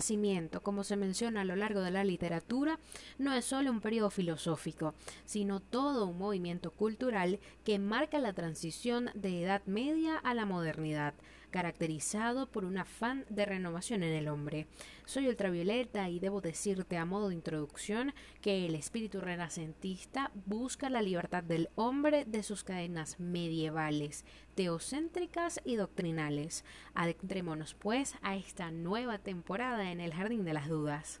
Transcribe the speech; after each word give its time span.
Renacimiento, 0.00 0.62
como 0.62 0.82
se 0.82 0.96
menciona 0.96 1.42
a 1.42 1.44
lo 1.44 1.56
largo 1.56 1.82
de 1.82 1.90
la 1.90 2.04
literatura, 2.04 2.78
no 3.18 3.34
es 3.34 3.44
solo 3.44 3.70
un 3.70 3.82
periodo 3.82 4.08
filosófico, 4.08 4.94
sino 5.26 5.60
todo 5.60 6.06
un 6.06 6.16
movimiento 6.16 6.70
cultural 6.70 7.38
que 7.64 7.78
marca 7.78 8.18
la 8.18 8.32
transición 8.32 9.10
de 9.12 9.42
Edad 9.42 9.60
Media 9.66 10.16
a 10.16 10.32
la 10.32 10.46
modernidad, 10.46 11.12
caracterizado 11.50 12.46
por 12.50 12.64
un 12.64 12.78
afán 12.78 13.26
de 13.28 13.44
renovación 13.44 14.02
en 14.02 14.14
el 14.14 14.28
hombre. 14.28 14.66
Soy 15.04 15.28
ultravioleta 15.28 16.08
y 16.08 16.18
debo 16.20 16.40
decirte 16.40 16.96
a 16.96 17.04
modo 17.04 17.28
de 17.28 17.34
introducción 17.34 18.14
que 18.40 18.66
el 18.66 18.74
espíritu 18.74 19.20
renacentista 19.20 20.30
busca 20.46 20.88
la 20.88 21.02
libertad 21.02 21.42
del 21.42 21.68
hombre 21.74 22.24
de 22.24 22.42
sus 22.42 22.64
cadenas 22.64 23.20
medievales, 23.20 24.24
teocéntricas 24.54 25.60
y 25.64 25.76
doctrinales. 25.76 26.64
Adentrémonos 26.94 27.74
pues 27.74 28.14
a 28.22 28.36
esta 28.36 28.70
nueva 28.70 29.18
temporada 29.18 29.90
en 29.90 30.00
el 30.00 30.14
Jardín 30.14 30.44
de 30.44 30.54
las 30.54 30.68
Dudas. 30.68 31.20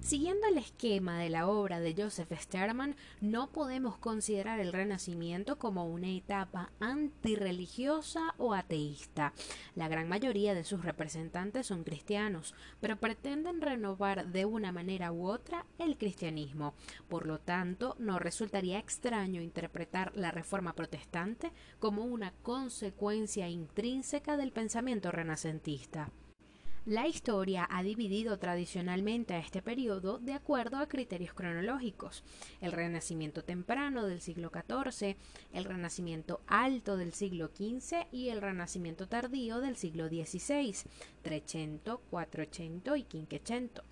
Siguiendo 0.00 0.46
el 0.48 0.58
esquema 0.58 1.18
de 1.18 1.28
la 1.28 1.46
obra 1.46 1.78
de 1.78 1.94
Joseph 1.96 2.32
Sterman, 2.32 2.96
no 3.20 3.52
podemos 3.52 3.98
considerar 3.98 4.58
el 4.58 4.72
Renacimiento 4.72 5.58
como 5.58 5.86
una 5.86 6.08
etapa 6.08 6.72
antirreligiosa 6.80 8.34
o 8.38 8.54
ateísta. 8.54 9.34
La 9.76 9.88
gran 9.88 10.08
mayoría 10.08 10.54
de 10.54 10.64
sus 10.64 10.84
representantes 10.84 11.66
son 11.66 11.84
cristianos, 11.84 12.54
pero 12.80 12.96
pretenden 12.96 13.60
renovar 13.60 14.26
de 14.28 14.46
una 14.46 14.72
manera 14.72 15.12
u 15.12 15.28
otra 15.28 15.66
el 15.78 15.96
cristianismo. 15.96 16.74
Por 17.08 17.26
lo 17.26 17.38
tanto, 17.38 17.94
no 17.98 18.18
resultaría 18.18 18.78
extraño 18.78 19.42
interpretar 19.42 20.12
la 20.16 20.32
Reforma 20.32 20.74
protestante 20.74 21.52
como 21.78 22.04
una 22.04 22.32
consecuencia 22.42 23.48
intrínseca 23.48 24.36
del 24.36 24.50
pensamiento 24.50 25.12
renacentista. 25.12 26.10
La 26.86 27.06
historia 27.06 27.68
ha 27.70 27.82
dividido 27.82 28.38
tradicionalmente 28.38 29.34
a 29.34 29.38
este 29.38 29.60
periodo 29.60 30.18
de 30.18 30.32
acuerdo 30.32 30.78
a 30.78 30.88
criterios 30.88 31.34
cronológicos. 31.34 32.24
El 32.62 32.72
Renacimiento 32.72 33.44
temprano 33.44 34.06
del 34.06 34.22
siglo 34.22 34.50
XIV, 34.50 35.16
el 35.52 35.64
Renacimiento 35.66 36.40
alto 36.46 36.96
del 36.96 37.12
siglo 37.12 37.48
XV 37.48 38.06
y 38.12 38.30
el 38.30 38.40
Renacimiento 38.40 39.08
tardío 39.08 39.60
del 39.60 39.76
siglo 39.76 40.08
XVI, 40.08 40.74
Trecento, 41.20 42.00
Quattrocento 42.08 42.96
y 42.96 43.02
Quinquecento. 43.02 43.84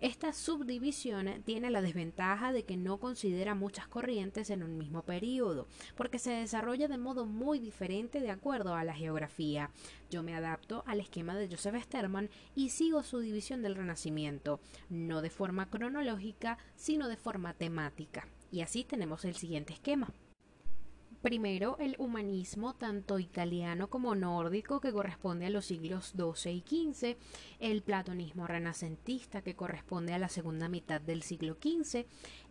Esta 0.00 0.32
subdivisión 0.32 1.42
tiene 1.44 1.70
la 1.70 1.82
desventaja 1.82 2.52
de 2.52 2.64
que 2.64 2.76
no 2.76 2.98
considera 2.98 3.54
muchas 3.54 3.86
corrientes 3.86 4.50
en 4.50 4.62
un 4.62 4.76
mismo 4.76 5.02
periodo, 5.02 5.66
porque 5.96 6.18
se 6.18 6.30
desarrolla 6.30 6.88
de 6.88 6.98
modo 6.98 7.26
muy 7.26 7.58
diferente 7.58 8.20
de 8.20 8.30
acuerdo 8.30 8.74
a 8.74 8.84
la 8.84 8.94
geografía. 8.94 9.70
Yo 10.10 10.22
me 10.22 10.34
adapto 10.34 10.82
al 10.86 11.00
esquema 11.00 11.36
de 11.36 11.48
Joseph 11.48 11.82
Sterman 11.82 12.30
y 12.54 12.70
sigo 12.70 13.02
su 13.02 13.20
división 13.20 13.62
del 13.62 13.76
Renacimiento, 13.76 14.60
no 14.88 15.22
de 15.22 15.30
forma 15.30 15.70
cronológica, 15.70 16.58
sino 16.76 17.08
de 17.08 17.16
forma 17.16 17.54
temática. 17.54 18.28
Y 18.50 18.60
así 18.60 18.84
tenemos 18.84 19.24
el 19.24 19.34
siguiente 19.34 19.72
esquema. 19.72 20.12
Primero, 21.24 21.78
el 21.80 21.96
humanismo, 21.96 22.74
tanto 22.74 23.18
italiano 23.18 23.88
como 23.88 24.14
nórdico, 24.14 24.78
que 24.82 24.92
corresponde 24.92 25.46
a 25.46 25.50
los 25.50 25.64
siglos 25.64 26.12
XII 26.14 26.52
y 26.52 26.92
XV, 26.92 27.16
el 27.60 27.80
platonismo 27.80 28.46
renacentista, 28.46 29.40
que 29.40 29.56
corresponde 29.56 30.12
a 30.12 30.18
la 30.18 30.28
segunda 30.28 30.68
mitad 30.68 31.00
del 31.00 31.22
siglo 31.22 31.56
XV, 31.62 32.04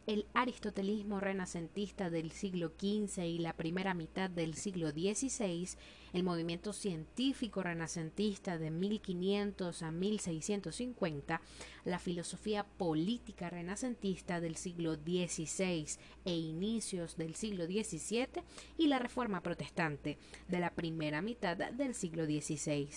el 0.07 0.25
aristotelismo 0.33 1.19
renacentista 1.19 2.09
del 2.09 2.31
siglo 2.31 2.69
XV 2.80 3.23
y 3.23 3.38
la 3.38 3.53
primera 3.53 3.93
mitad 3.93 4.31
del 4.31 4.55
siglo 4.55 4.89
XVI, 4.89 5.77
el 6.13 6.23
movimiento 6.23 6.73
científico 6.73 7.63
renacentista 7.63 8.57
de 8.57 8.71
1500 8.71 9.83
a 9.83 9.91
1650, 9.91 11.41
la 11.85 11.99
filosofía 11.99 12.63
política 12.63 13.49
renacentista 13.49 14.39
del 14.39 14.55
siglo 14.55 14.95
XVI 14.95 15.87
e 16.25 16.35
inicios 16.35 17.17
del 17.17 17.35
siglo 17.35 17.65
XVII 17.65 18.43
y 18.77 18.87
la 18.87 18.99
reforma 18.99 19.41
protestante 19.41 20.17
de 20.47 20.59
la 20.59 20.69
primera 20.73 21.21
mitad 21.21 21.57
del 21.57 21.95
siglo 21.95 22.25
XVI. 22.25 22.89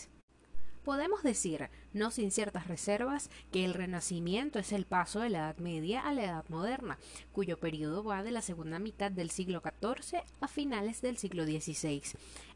Podemos 0.84 1.25
decir, 1.25 1.69
no 1.97 2.11
sin 2.11 2.31
ciertas 2.31 2.69
reservas, 2.69 3.31
que 3.51 3.65
el 3.65 3.75
Renacimiento 3.75 4.59
es 4.59 4.73
el 4.73 4.84
paso 4.84 5.21
de 5.21 5.31
la 5.31 5.39
Edad 5.39 5.59
Media 5.59 6.03
a 6.03 6.12
la 6.12 6.25
Edad 6.25 6.45
Moderna, 6.49 6.99
cuyo 7.33 7.59
periodo 7.59 8.05
va 8.05 8.23
de 8.23 8.31
la 8.31 8.43
segunda 8.43 8.79
mitad 8.79 9.11
del 9.11 9.31
siglo 9.31 9.62
XIV 9.62 10.21
a 10.41 10.49
finales 10.49 11.03
del 11.03 11.17
siglo 11.17 11.45
XVI. 11.45 12.03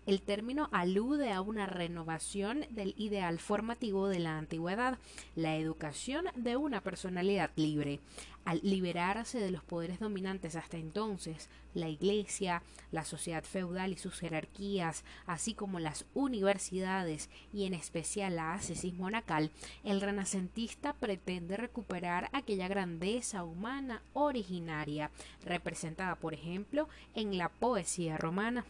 El 0.07 0.23
término 0.23 0.69
alude 0.73 1.31
a 1.31 1.43
una 1.43 1.67
renovación 1.67 2.65
del 2.71 2.95
ideal 2.97 3.39
formativo 3.39 4.09
de 4.09 4.19
la 4.19 4.39
antigüedad, 4.39 4.99
la 5.37 5.57
educación 5.57 6.27
de 6.37 6.57
una 6.57 6.81
personalidad 6.81 7.51
libre. 7.57 8.01
Al 8.47 8.61
liberarse 8.63 9.39
de 9.39 9.51
los 9.51 9.63
poderes 9.63 10.01
dominantes 10.01 10.57
hasta 10.57 10.79
entonces, 10.79 11.51
la 11.75 11.89
Iglesia, 11.89 12.63
la 12.91 13.05
sociedad 13.05 13.45
feudal 13.45 13.93
y 13.93 13.99
sus 13.99 14.19
jerarquías, 14.19 15.05
así 15.27 15.53
como 15.53 15.79
las 15.79 16.07
universidades 16.15 17.29
y 17.53 17.67
en 17.67 17.75
especial 17.75 18.37
la 18.37 18.55
ascesis 18.55 18.95
el 19.85 20.01
renacentista 20.01 20.93
pretende 20.93 21.57
recuperar 21.57 22.29
aquella 22.33 22.69
grandeza 22.69 23.45
humana 23.45 24.03
originaria, 24.13 25.11
representada 25.45 26.17
por 26.17 26.35
ejemplo 26.35 26.89
en 27.15 27.39
la 27.39 27.49
poesía 27.49 28.17
romana. 28.17 28.65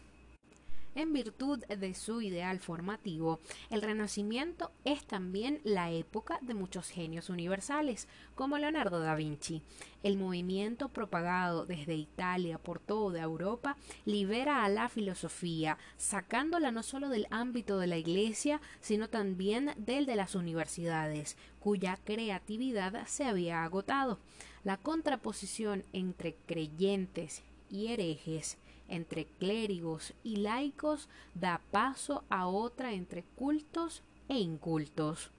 En 0.93 1.13
virtud 1.13 1.59
de 1.67 1.93
su 1.93 2.21
ideal 2.21 2.59
formativo, 2.59 3.39
el 3.69 3.81
Renacimiento 3.81 4.71
es 4.83 5.05
también 5.05 5.61
la 5.63 5.89
época 5.89 6.37
de 6.41 6.53
muchos 6.53 6.89
genios 6.89 7.29
universales, 7.29 8.09
como 8.35 8.57
Leonardo 8.57 8.99
da 8.99 9.15
Vinci. 9.15 9.61
El 10.03 10.17
movimiento 10.17 10.89
propagado 10.89 11.65
desde 11.65 11.95
Italia 11.95 12.57
por 12.57 12.79
toda 12.79 13.21
Europa 13.21 13.77
libera 14.03 14.65
a 14.65 14.69
la 14.69 14.89
filosofía, 14.89 15.77
sacándola 15.95 16.71
no 16.71 16.83
solo 16.83 17.07
del 17.07 17.25
ámbito 17.31 17.79
de 17.79 17.87
la 17.87 17.97
Iglesia, 17.97 18.59
sino 18.81 19.07
también 19.07 19.73
del 19.77 20.05
de 20.05 20.17
las 20.17 20.35
universidades, 20.35 21.37
cuya 21.61 21.99
creatividad 22.03 23.07
se 23.07 23.23
había 23.23 23.63
agotado. 23.63 24.19
La 24.65 24.75
contraposición 24.75 25.85
entre 25.93 26.35
creyentes 26.45 27.43
y 27.69 27.87
herejes 27.87 28.57
entre 28.91 29.25
clérigos 29.25 30.13
y 30.23 30.35
laicos 30.37 31.09
da 31.33 31.59
paso 31.71 32.23
a 32.29 32.47
otra 32.47 32.93
entre 32.93 33.23
cultos 33.35 34.03
e 34.29 34.37
incultos. 34.37 35.31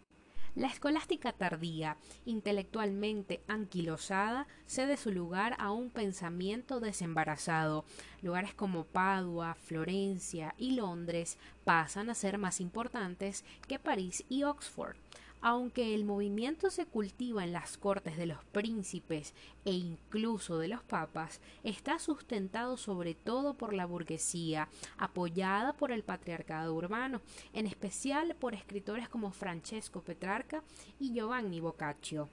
La 0.54 0.66
escolástica 0.66 1.32
tardía, 1.32 1.96
intelectualmente 2.26 3.40
anquilosada, 3.48 4.46
cede 4.66 4.98
su 4.98 5.10
lugar 5.10 5.56
a 5.58 5.70
un 5.70 5.88
pensamiento 5.88 6.78
desembarazado. 6.78 7.86
Lugares 8.20 8.52
como 8.52 8.84
Padua, 8.84 9.54
Florencia 9.54 10.54
y 10.58 10.72
Londres 10.72 11.38
pasan 11.64 12.10
a 12.10 12.14
ser 12.14 12.36
más 12.36 12.60
importantes 12.60 13.46
que 13.66 13.78
París 13.78 14.24
y 14.28 14.42
Oxford. 14.42 14.96
Aunque 15.44 15.94
el 15.94 16.04
movimiento 16.04 16.70
se 16.70 16.86
cultiva 16.86 17.42
en 17.42 17.52
las 17.52 17.76
cortes 17.76 18.16
de 18.16 18.26
los 18.26 18.44
príncipes 18.44 19.34
e 19.64 19.72
incluso 19.72 20.58
de 20.58 20.68
los 20.68 20.84
papas, 20.84 21.40
está 21.64 21.98
sustentado 21.98 22.76
sobre 22.76 23.14
todo 23.14 23.54
por 23.54 23.74
la 23.74 23.84
burguesía, 23.84 24.68
apoyada 24.98 25.72
por 25.72 25.90
el 25.90 26.04
patriarcado 26.04 26.72
urbano, 26.74 27.20
en 27.52 27.66
especial 27.66 28.36
por 28.36 28.54
escritores 28.54 29.08
como 29.08 29.32
Francesco 29.32 30.00
Petrarca 30.00 30.62
y 31.00 31.12
Giovanni 31.12 31.58
Boccaccio. 31.58 32.28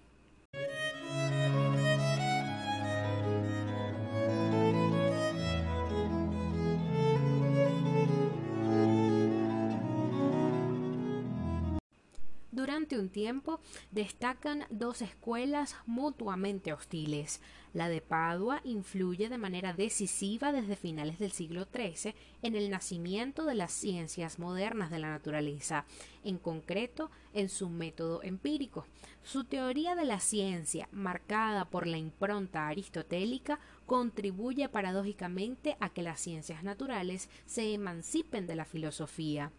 Durante 12.90 13.06
un 13.06 13.14
tiempo 13.14 13.60
destacan 13.92 14.66
dos 14.72 15.04
escuelas 15.04 15.76
mutuamente 15.86 16.74
hostiles. 16.74 17.40
La 17.72 17.88
de 17.88 18.02
Padua 18.02 18.62
influye 18.64 19.30
de 19.30 19.38
manera 19.38 19.74
decisiva 19.74 20.52
desde 20.52 20.76
finales 20.76 21.20
del 21.20 21.32
siglo 21.32 21.68
XIII 21.72 22.16
en 22.42 22.56
el 22.56 22.72
nacimiento 22.72 23.46
de 23.46 23.54
las 23.54 23.72
ciencias 23.74 24.40
modernas 24.40 24.90
de 24.90 24.98
la 24.98 25.12
naturaleza, 25.12 25.86
en 26.24 26.40
concreto 26.40 27.12
en 27.34 27.50
su 27.50 27.70
método 27.70 28.24
empírico. 28.24 28.88
Su 29.22 29.44
teoría 29.44 29.94
de 29.94 30.06
la 30.06 30.20
ciencia, 30.20 30.90
marcada 30.92 31.66
por 31.66 31.86
la 31.86 32.00
impronta 32.00 32.68
aristotélica, 32.68 33.60
contribuye 33.86 34.68
paradójicamente 34.68 35.78
a 35.80 35.90
que 35.90 36.02
las 36.02 36.20
ciencias 36.20 36.64
naturales 36.64 37.30
se 37.46 37.72
emancipen 37.72 38.48
de 38.48 38.56
la 38.56 38.66
filosofía. 38.66 39.52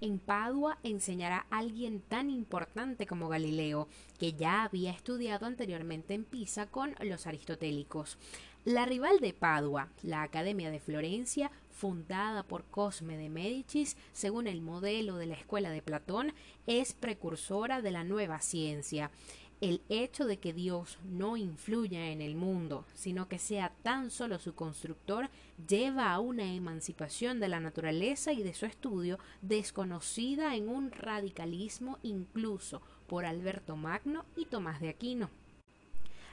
En 0.00 0.20
Padua 0.20 0.78
enseñará 0.84 1.46
alguien 1.50 2.00
tan 2.00 2.30
importante 2.30 3.04
como 3.06 3.28
Galileo, 3.28 3.88
que 4.18 4.32
ya 4.32 4.62
había 4.62 4.92
estudiado 4.92 5.46
anteriormente 5.46 6.14
en 6.14 6.24
Pisa 6.24 6.66
con 6.66 6.94
los 7.00 7.26
aristotélicos. 7.26 8.16
La 8.64 8.84
rival 8.86 9.18
de 9.18 9.32
Padua, 9.32 9.88
la 10.02 10.22
Academia 10.22 10.70
de 10.70 10.78
Florencia, 10.78 11.50
fundada 11.70 12.44
por 12.44 12.64
Cosme 12.64 13.16
de 13.16 13.28
Médicis, 13.28 13.96
según 14.12 14.46
el 14.46 14.60
modelo 14.60 15.16
de 15.16 15.26
la 15.26 15.34
escuela 15.34 15.70
de 15.70 15.82
Platón, 15.82 16.32
es 16.68 16.92
precursora 16.92 17.82
de 17.82 17.90
la 17.90 18.04
nueva 18.04 18.40
ciencia. 18.40 19.10
El 19.60 19.82
hecho 19.88 20.26
de 20.26 20.38
que 20.38 20.52
Dios 20.52 21.00
no 21.02 21.36
influya 21.36 22.10
en 22.10 22.20
el 22.20 22.36
mundo, 22.36 22.84
sino 22.94 23.28
que 23.28 23.40
sea 23.40 23.72
tan 23.82 24.12
solo 24.12 24.38
su 24.38 24.54
constructor, 24.54 25.30
lleva 25.66 26.12
a 26.12 26.20
una 26.20 26.54
emancipación 26.54 27.40
de 27.40 27.48
la 27.48 27.58
naturaleza 27.58 28.32
y 28.32 28.44
de 28.44 28.54
su 28.54 28.66
estudio 28.66 29.18
desconocida 29.42 30.54
en 30.54 30.68
un 30.68 30.92
radicalismo 30.92 31.98
incluso 32.04 32.82
por 33.08 33.24
Alberto 33.24 33.74
Magno 33.74 34.24
y 34.36 34.44
Tomás 34.44 34.80
de 34.80 34.90
Aquino. 34.90 35.28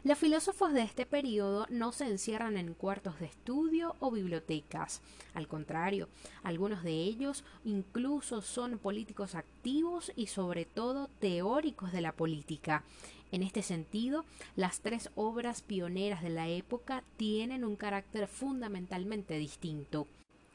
Los 0.06 0.20
filósofos 0.20 0.72
de 0.72 0.84
este 0.84 1.08
periodo 1.08 1.66
no 1.72 1.92
se 1.92 2.06
encierran 2.06 2.58
en 2.58 2.76
cuartos 2.76 3.20
de 3.20 3.26
estudio 3.26 3.96
o 4.00 4.12
bibliotecas. 4.12 5.02
Al 5.34 5.48
contrario, 5.48 6.10
algunos 6.44 6.84
de 6.84 6.92
ellos 6.92 7.44
incluso 7.64 8.44
son 8.44 8.78
políticos 8.78 9.34
activos 9.34 10.12
y 10.16 10.28
sobre 10.28 10.66
todo 10.66 11.10
teóricos 11.20 11.92
de 11.92 12.02
la 12.02 12.12
política. 12.12 12.84
En 13.32 13.42
este 13.42 13.64
sentido, 13.64 14.26
las 14.56 14.82
tres 14.82 15.10
obras 15.16 15.64
pioneras 15.64 16.22
de 16.22 16.30
la 16.30 16.50
época 16.50 17.04
tienen 17.18 17.66
un 17.66 17.76
carácter 17.76 18.28
fundamentalmente 18.28 19.40
distinto. 19.40 20.06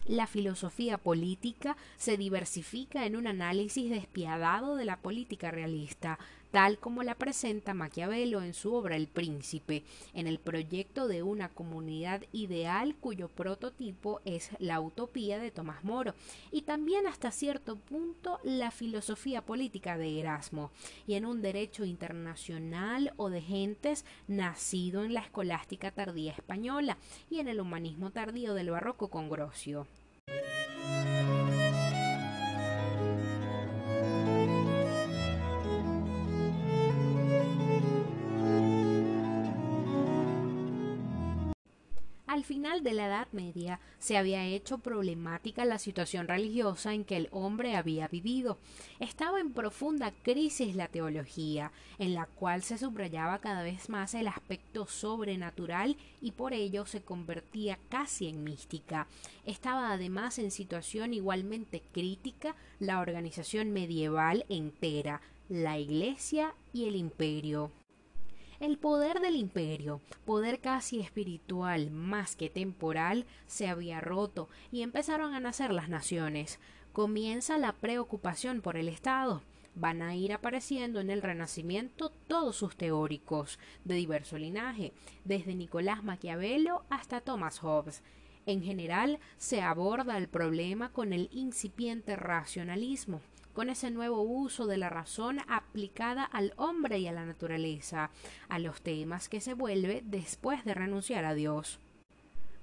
La 0.07 0.27
filosofía 0.27 0.97
política 0.97 1.77
se 1.97 2.17
diversifica 2.17 3.05
en 3.05 3.17
un 3.17 3.27
análisis 3.27 3.91
despiadado 3.91 4.77
de 4.77 4.85
la 4.85 4.97
política 4.97 5.51
realista, 5.51 6.19
tal 6.51 6.79
como 6.79 7.03
la 7.03 7.15
presenta 7.15 7.75
Maquiavelo 7.75 8.43
en 8.43 8.55
su 8.55 8.75
obra 8.75 8.97
El 8.97 9.09
Príncipe, 9.09 9.85
en 10.15 10.27
el 10.27 10.39
proyecto 10.39 11.09
de 11.09 11.23
una 11.23 11.49
comunidad 11.49 12.23
ideal 12.33 12.97
cuyo 12.97 13.29
prototipo 13.29 14.21
es 14.25 14.51
la 14.59 14.81
utopía 14.81 15.39
de 15.39 15.51
Tomás 15.51 15.85
Moro, 15.85 16.15
y 16.51 16.63
también 16.63 17.07
hasta 17.07 17.31
cierto 17.31 17.77
punto 17.77 18.41
la 18.43 18.71
filosofía 18.71 19.43
política 19.43 19.97
de 19.97 20.21
Erasmo, 20.21 20.71
y 21.07 21.15
en 21.15 21.27
un 21.27 21.43
derecho 21.43 21.85
internacional 21.85 23.13
o 23.17 23.31
de 23.31 23.43
gentes 23.43 24.05
nacido 24.29 25.05
en 25.05 25.15
la 25.15 25.21
escolástica 25.21 25.91
tardía 25.91 26.33
española 26.33 26.99
y 27.31 27.41
en 27.41 27.49
el 27.49 27.61
humanismo 27.61 28.11
tardío 28.11 28.55
del 28.55 28.71
barroco 28.71 29.09
con 29.09 29.29
Grosio. 29.29 29.87
Final 42.51 42.83
de 42.83 42.95
la 42.95 43.07
Edad 43.07 43.29
Media 43.31 43.79
se 44.01 44.17
había 44.17 44.45
hecho 44.45 44.79
problemática 44.79 45.65
la 45.65 45.79
situación 45.79 46.27
religiosa 46.27 46.93
en 46.93 47.05
que 47.05 47.17
el 47.17 47.29
hombre 47.31 47.77
había 47.77 48.09
vivido. 48.09 48.59
Estaba 48.99 49.39
en 49.39 49.53
profunda 49.53 50.11
crisis 50.25 50.75
la 50.75 50.89
teología, 50.89 51.71
en 52.01 52.15
la 52.15 52.27
cual 52.27 52.65
se 52.65 52.77
subrayaba 52.77 53.39
cada 53.39 53.63
vez 53.63 53.89
más 53.89 54.15
el 54.15 54.27
aspecto 54.27 54.89
sobrenatural 54.89 55.97
y 56.21 56.33
por 56.33 56.53
ello 56.53 56.87
se 56.87 57.03
convertía 57.03 57.79
casi 57.89 58.27
en 58.27 58.43
mística. 58.43 59.07
Estaba 59.47 59.93
además 59.93 60.41
en 60.41 60.51
situación 60.51 61.15
igualmente 61.15 61.85
crítica 61.93 62.57
la 62.81 62.99
organización 62.99 63.71
medieval 63.71 64.45
entera, 64.49 65.21
la 65.49 65.79
Iglesia 65.79 66.57
y 66.73 66.89
el 66.89 66.97
Imperio. 66.97 67.71
El 68.61 68.77
poder 68.77 69.21
del 69.21 69.37
imperio, 69.37 70.03
poder 70.27 70.61
casi 70.61 71.01
espiritual 71.01 71.91
más 71.91 72.37
que 72.37 72.51
temporal, 72.51 73.25
se 73.47 73.69
había 73.69 74.03
roto 74.03 74.51
y 74.71 74.83
empezaron 74.83 75.33
a 75.33 75.41
nacer 75.41 75.73
las 75.73 75.89
naciones. 75.89 76.61
Comienza 76.93 77.57
la 77.57 77.73
preocupación 77.73 78.61
por 78.61 78.77
el 78.77 78.89
Estado. 78.89 79.41
Van 79.75 80.03
a 80.03 80.15
ir 80.15 80.35
apareciendo 80.35 81.01
en 81.01 81.09
el 81.09 81.23
Renacimiento 81.23 82.11
todos 82.29 82.55
sus 82.55 82.77
teóricos, 82.77 83.59
de 83.87 83.95
diverso 83.95 84.37
linaje, 84.37 84.93
desde 85.25 85.55
Nicolás 85.55 86.05
Maquiavelo 86.05 86.85
hasta 86.91 87.23
Thomas 87.23 87.61
Hobbes. 87.61 88.03
En 88.45 88.63
general, 88.63 89.21
se 89.39 89.63
aborda 89.63 90.19
el 90.19 90.29
problema 90.29 90.93
con 90.93 91.15
el 91.15 91.31
incipiente 91.33 92.15
racionalismo, 92.15 93.23
con 93.61 93.69
ese 93.69 93.91
nuevo 93.91 94.23
uso 94.23 94.67
de 94.67 94.79
la 94.79 94.89
razón 94.89 95.41
aplicada 95.47 96.25
al 96.25 96.55
hombre 96.57 96.99
y 96.99 97.09
a 97.09 97.13
la 97.13 97.27
naturaleza, 97.27 98.11
a 98.49 98.59
los 98.59 98.81
temas 98.81 99.29
que 99.29 99.43
se 99.43 99.53
vuelve 99.53 100.01
después 100.03 100.65
de 100.65 100.73
renunciar 100.73 101.27
a 101.27 101.35
Dios. 101.35 101.79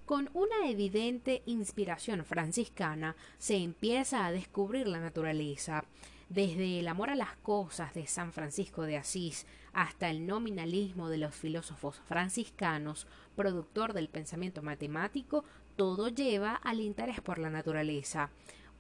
Con 0.06 0.32
una 0.34 0.68
evidente 0.68 1.44
inspiración 1.46 2.26
franciscana 2.26 3.16
se 3.38 3.58
empieza 3.58 4.26
a 4.26 4.32
descubrir 4.32 4.88
la 4.88 5.00
naturaleza, 5.00 5.86
desde 6.30 6.80
el 6.80 6.88
amor 6.88 7.12
a 7.12 7.16
las 7.16 7.36
cosas 7.36 7.94
de 7.94 8.08
San 8.08 8.34
Francisco 8.34 8.82
de 8.82 8.98
Asís 8.98 9.46
hasta 9.74 10.10
el 10.10 10.26
nominalismo 10.26 11.10
de 11.10 11.20
los 11.20 11.36
filósofos 11.36 12.02
franciscanos, 12.08 13.06
productor 13.36 13.94
del 13.94 14.10
pensamiento 14.10 14.64
matemático, 14.64 15.44
todo 15.76 16.08
lleva 16.08 16.56
al 16.56 16.82
interés 16.82 17.22
por 17.22 17.38
la 17.38 17.52
naturaleza. 17.52 18.32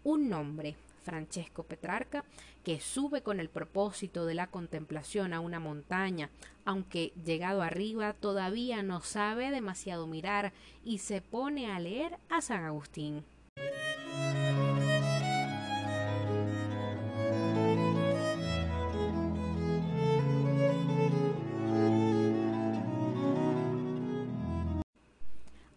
Un 0.03 0.29
nombre, 0.29 0.77
Francesco 1.07 1.63
Petrarca, 1.63 2.25
que 2.65 2.81
sube 2.81 3.21
con 3.21 3.39
el 3.39 3.47
propósito 3.47 4.25
de 4.25 4.33
la 4.33 4.47
contemplación 4.47 5.33
a 5.33 5.39
una 5.39 5.57
montaña, 5.57 6.29
aunque 6.65 7.13
llegado 7.23 7.61
arriba 7.61 8.11
todavía 8.11 8.83
no 8.83 8.99
sabe 8.99 9.49
demasiado 9.49 10.05
mirar 10.05 10.51
y 10.83 10.97
se 10.97 11.21
pone 11.21 11.71
a 11.71 11.79
leer 11.79 12.17
a 12.29 12.41
San 12.41 12.65
Agustín. 12.65 13.23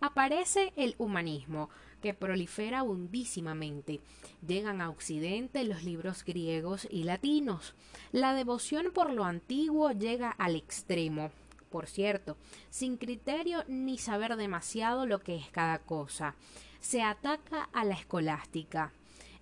Aparece 0.01 0.73
el 0.75 0.97
humanismo, 0.99 1.71
que 2.01 2.15
prolifera 2.15 2.83
hundísimamente. 2.83 4.01
Llegan 4.47 4.81
a 4.81 4.91
Occidente 4.91 5.65
los 5.65 5.85
libros 5.85 6.25
griegos 6.25 6.89
y 6.91 7.05
latinos. 7.05 7.75
La 8.13 8.35
devoción 8.35 8.87
por 8.93 9.13
lo 9.13 9.25
antiguo 9.25 9.93
llega 9.93 10.31
al 10.31 10.57
extremo, 10.57 11.31
por 11.71 11.87
cierto, 11.87 12.37
sin 12.71 12.97
criterio 12.97 13.65
ni 13.69 13.99
saber 13.99 14.37
demasiado 14.37 15.07
lo 15.07 15.21
que 15.21 15.37
es 15.37 15.49
cada 15.51 15.79
cosa. 15.79 16.35
Se 16.81 17.03
ataca 17.03 17.69
a 17.73 17.85
la 17.85 17.95
escolástica. 17.95 18.93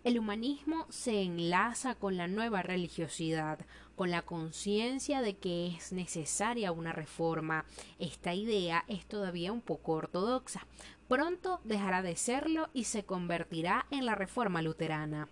El 0.05 0.19
humanismo 0.19 0.87
se 0.91 1.23
enlaza 1.23 1.97
con 1.97 2.17
la 2.17 2.29
nueva 2.29 2.63
religiosidad, 2.63 3.59
con 3.97 4.11
la 4.11 4.23
conciencia 4.23 5.23
de 5.23 5.37
que 5.37 5.67
es 5.67 5.93
necesaria 5.93 6.71
una 6.71 6.93
reforma. 6.93 7.65
Esta 7.99 8.33
idea 8.33 8.85
es 8.87 9.07
todavía 9.07 9.53
un 9.53 9.61
poco 9.61 9.93
ortodoxa. 9.93 10.67
Pronto 11.09 11.61
dejará 11.65 12.03
de 12.03 12.15
serlo 12.15 12.69
y 12.73 12.85
se 12.85 13.05
convertirá 13.05 13.87
en 13.91 14.07
la 14.07 14.15
reforma 14.15 14.63
luterana. 14.63 15.29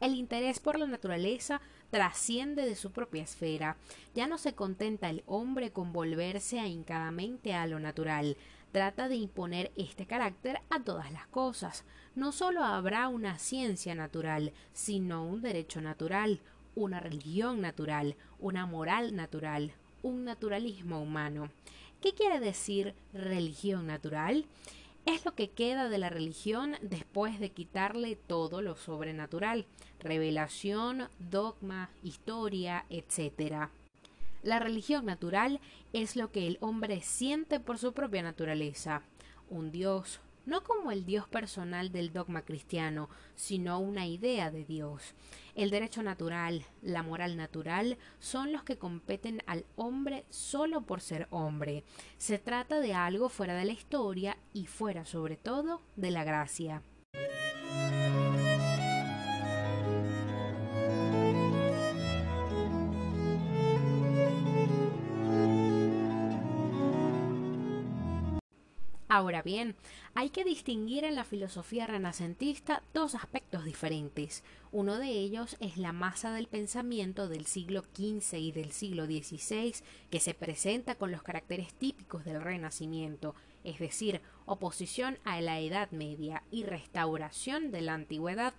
El 0.00 0.14
interés 0.14 0.60
por 0.60 0.78
la 0.78 0.86
naturaleza 0.86 1.60
trasciende 1.90 2.66
de 2.66 2.76
su 2.76 2.92
propia 2.92 3.22
esfera. 3.22 3.78
Ya 4.14 4.26
no 4.26 4.38
se 4.38 4.54
contenta 4.54 5.08
el 5.08 5.24
hombre 5.26 5.72
con 5.72 5.92
volverse 5.92 6.60
ahincadamente 6.60 7.54
a 7.54 7.66
lo 7.66 7.80
natural. 7.80 8.36
Trata 8.70 9.08
de 9.08 9.16
imponer 9.16 9.72
este 9.76 10.06
carácter 10.06 10.60
a 10.68 10.80
todas 10.84 11.10
las 11.10 11.26
cosas. 11.28 11.84
No 12.18 12.32
solo 12.32 12.64
habrá 12.64 13.06
una 13.06 13.38
ciencia 13.38 13.94
natural, 13.94 14.52
sino 14.72 15.24
un 15.24 15.40
derecho 15.40 15.80
natural, 15.80 16.40
una 16.74 16.98
religión 16.98 17.60
natural, 17.60 18.16
una 18.40 18.66
moral 18.66 19.14
natural, 19.14 19.70
un 20.02 20.24
naturalismo 20.24 21.00
humano. 21.00 21.48
¿Qué 22.02 22.14
quiere 22.14 22.40
decir 22.40 22.92
religión 23.12 23.86
natural? 23.86 24.46
Es 25.06 25.24
lo 25.24 25.36
que 25.36 25.50
queda 25.50 25.88
de 25.88 25.98
la 25.98 26.10
religión 26.10 26.74
después 26.82 27.38
de 27.38 27.50
quitarle 27.50 28.16
todo 28.16 28.62
lo 28.62 28.74
sobrenatural, 28.74 29.64
revelación, 30.00 31.06
dogma, 31.20 31.88
historia, 32.02 32.84
etc. 32.90 33.68
La 34.42 34.58
religión 34.58 35.06
natural 35.06 35.60
es 35.92 36.16
lo 36.16 36.32
que 36.32 36.48
el 36.48 36.58
hombre 36.62 37.00
siente 37.00 37.60
por 37.60 37.78
su 37.78 37.92
propia 37.92 38.24
naturaleza, 38.24 39.02
un 39.50 39.70
Dios, 39.70 40.18
no 40.48 40.64
como 40.64 40.90
el 40.90 41.04
Dios 41.04 41.28
personal 41.28 41.92
del 41.92 42.10
dogma 42.10 42.42
cristiano, 42.42 43.10
sino 43.34 43.78
una 43.80 44.06
idea 44.06 44.50
de 44.50 44.64
Dios. 44.64 45.14
El 45.54 45.68
derecho 45.68 46.02
natural, 46.02 46.64
la 46.80 47.02
moral 47.02 47.36
natural, 47.36 47.98
son 48.18 48.50
los 48.50 48.64
que 48.64 48.78
competen 48.78 49.42
al 49.46 49.66
hombre 49.76 50.24
solo 50.30 50.80
por 50.80 51.02
ser 51.02 51.28
hombre. 51.30 51.84
Se 52.16 52.38
trata 52.38 52.80
de 52.80 52.94
algo 52.94 53.28
fuera 53.28 53.54
de 53.54 53.66
la 53.66 53.72
historia 53.72 54.38
y 54.54 54.66
fuera 54.66 55.04
sobre 55.04 55.36
todo 55.36 55.82
de 55.96 56.10
la 56.10 56.24
gracia. 56.24 56.82
Ahora 69.10 69.40
bien, 69.40 69.74
hay 70.14 70.28
que 70.28 70.44
distinguir 70.44 71.04
en 71.04 71.14
la 71.14 71.24
filosofía 71.24 71.86
renacentista 71.86 72.82
dos 72.92 73.14
aspectos 73.14 73.64
diferentes. 73.64 74.44
Uno 74.70 74.98
de 74.98 75.08
ellos 75.08 75.56
es 75.60 75.78
la 75.78 75.92
masa 75.92 76.30
del 76.34 76.46
pensamiento 76.46 77.26
del 77.26 77.46
siglo 77.46 77.84
XV 77.96 78.36
y 78.36 78.52
del 78.52 78.70
siglo 78.70 79.06
XVI, 79.06 79.76
que 80.10 80.20
se 80.20 80.34
presenta 80.34 80.94
con 80.94 81.10
los 81.10 81.22
caracteres 81.22 81.72
típicos 81.72 82.26
del 82.26 82.42
Renacimiento, 82.42 83.34
es 83.64 83.78
decir, 83.78 84.20
oposición 84.44 85.18
a 85.24 85.40
la 85.40 85.58
Edad 85.58 85.90
Media 85.90 86.42
y 86.50 86.64
restauración 86.64 87.70
de 87.70 87.80
la 87.80 87.94
Antigüedad, 87.94 88.52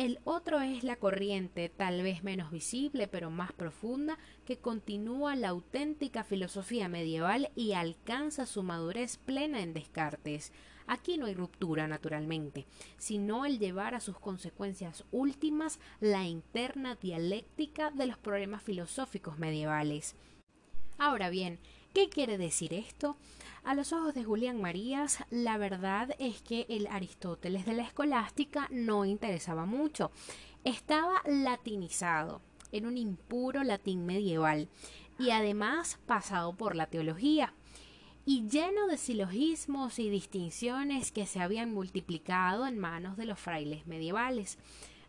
el 0.00 0.18
otro 0.24 0.62
es 0.62 0.82
la 0.82 0.96
corriente, 0.96 1.68
tal 1.68 2.02
vez 2.02 2.24
menos 2.24 2.50
visible, 2.50 3.06
pero 3.06 3.28
más 3.28 3.52
profunda, 3.52 4.16
que 4.46 4.56
continúa 4.56 5.36
la 5.36 5.50
auténtica 5.50 6.24
filosofía 6.24 6.88
medieval 6.88 7.50
y 7.54 7.72
alcanza 7.72 8.46
su 8.46 8.62
madurez 8.62 9.18
plena 9.18 9.60
en 9.60 9.74
Descartes. 9.74 10.54
Aquí 10.86 11.18
no 11.18 11.26
hay 11.26 11.34
ruptura, 11.34 11.86
naturalmente, 11.86 12.64
sino 12.96 13.44
el 13.44 13.58
llevar 13.58 13.94
a 13.94 14.00
sus 14.00 14.18
consecuencias 14.18 15.04
últimas 15.12 15.78
la 16.00 16.24
interna 16.24 16.94
dialéctica 16.94 17.90
de 17.90 18.06
los 18.06 18.16
problemas 18.16 18.62
filosóficos 18.62 19.38
medievales. 19.38 20.16
Ahora 20.96 21.28
bien, 21.28 21.58
¿qué 21.92 22.08
quiere 22.08 22.38
decir 22.38 22.74
esto? 22.74 23.16
A 23.64 23.74
los 23.74 23.92
ojos 23.92 24.14
de 24.14 24.24
Julián 24.24 24.60
Marías, 24.60 25.18
la 25.30 25.58
verdad 25.58 26.14
es 26.18 26.40
que 26.40 26.66
el 26.68 26.86
Aristóteles 26.86 27.66
de 27.66 27.74
la 27.74 27.82
escolástica 27.82 28.68
no 28.70 29.04
interesaba 29.04 29.66
mucho. 29.66 30.10
Estaba 30.64 31.22
latinizado, 31.26 32.40
en 32.72 32.86
un 32.86 32.96
impuro 32.96 33.62
latín 33.64 34.06
medieval, 34.06 34.68
y 35.18 35.30
además 35.30 35.98
pasado 36.06 36.54
por 36.54 36.74
la 36.74 36.86
teología, 36.86 37.52
y 38.24 38.48
lleno 38.48 38.86
de 38.86 38.96
silogismos 38.96 39.98
y 39.98 40.08
distinciones 40.08 41.12
que 41.12 41.26
se 41.26 41.40
habían 41.40 41.74
multiplicado 41.74 42.66
en 42.66 42.78
manos 42.78 43.16
de 43.16 43.26
los 43.26 43.38
frailes 43.38 43.86
medievales. 43.86 44.58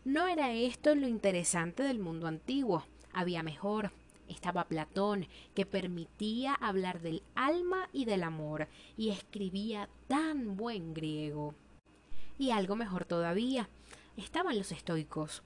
No 0.04 0.26
era 0.26 0.52
esto 0.52 0.94
lo 0.94 1.06
interesante 1.06 1.82
del 1.82 2.00
mundo 2.00 2.26
antiguo, 2.26 2.84
había 3.12 3.42
mejor, 3.42 3.92
estaba 4.32 4.64
Platón, 4.64 5.26
que 5.54 5.66
permitía 5.66 6.54
hablar 6.54 7.00
del 7.00 7.22
alma 7.34 7.88
y 7.92 8.04
del 8.04 8.22
amor, 8.22 8.68
y 8.96 9.10
escribía 9.10 9.88
tan 10.08 10.56
buen 10.56 10.94
griego. 10.94 11.54
Y 12.38 12.50
algo 12.50 12.76
mejor 12.76 13.04
todavía, 13.04 13.68
estaban 14.16 14.58
los 14.58 14.72
estoicos. 14.72 15.42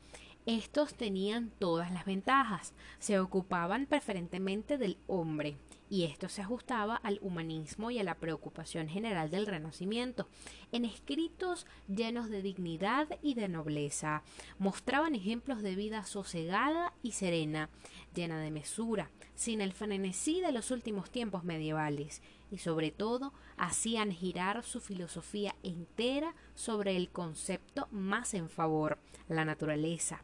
Estos 0.46 0.94
tenían 0.94 1.50
todas 1.58 1.90
las 1.92 2.04
ventajas, 2.04 2.72
se 2.98 3.18
ocupaban 3.18 3.86
preferentemente 3.86 4.78
del 4.78 4.96
hombre, 5.08 5.56
y 5.88 6.04
esto 6.04 6.28
se 6.28 6.42
ajustaba 6.42 6.96
al 6.96 7.18
humanismo 7.22 7.90
y 7.90 7.98
a 7.98 8.04
la 8.04 8.16
preocupación 8.16 8.88
general 8.88 9.30
del 9.30 9.46
Renacimiento. 9.46 10.28
En 10.72 10.84
escritos 10.84 11.66
llenos 11.88 12.28
de 12.28 12.42
dignidad 12.42 13.08
y 13.22 13.34
de 13.34 13.48
nobleza, 13.48 14.22
mostraban 14.58 15.14
ejemplos 15.14 15.62
de 15.62 15.76
vida 15.76 16.04
sosegada 16.04 16.92
y 17.02 17.12
serena, 17.12 17.70
llena 18.14 18.40
de 18.40 18.50
mesura, 18.50 19.10
sin 19.34 19.60
el 19.60 19.72
frenesí 19.72 20.40
de 20.40 20.52
los 20.52 20.70
últimos 20.70 21.10
tiempos 21.10 21.44
medievales, 21.44 22.22
y 22.50 22.58
sobre 22.58 22.90
todo 22.90 23.32
hacían 23.56 24.12
girar 24.12 24.62
su 24.62 24.80
filosofía 24.80 25.54
entera 25.62 26.34
sobre 26.54 26.96
el 26.96 27.10
concepto 27.10 27.88
más 27.90 28.34
en 28.34 28.48
favor, 28.48 28.98
la 29.28 29.44
naturaleza. 29.44 30.22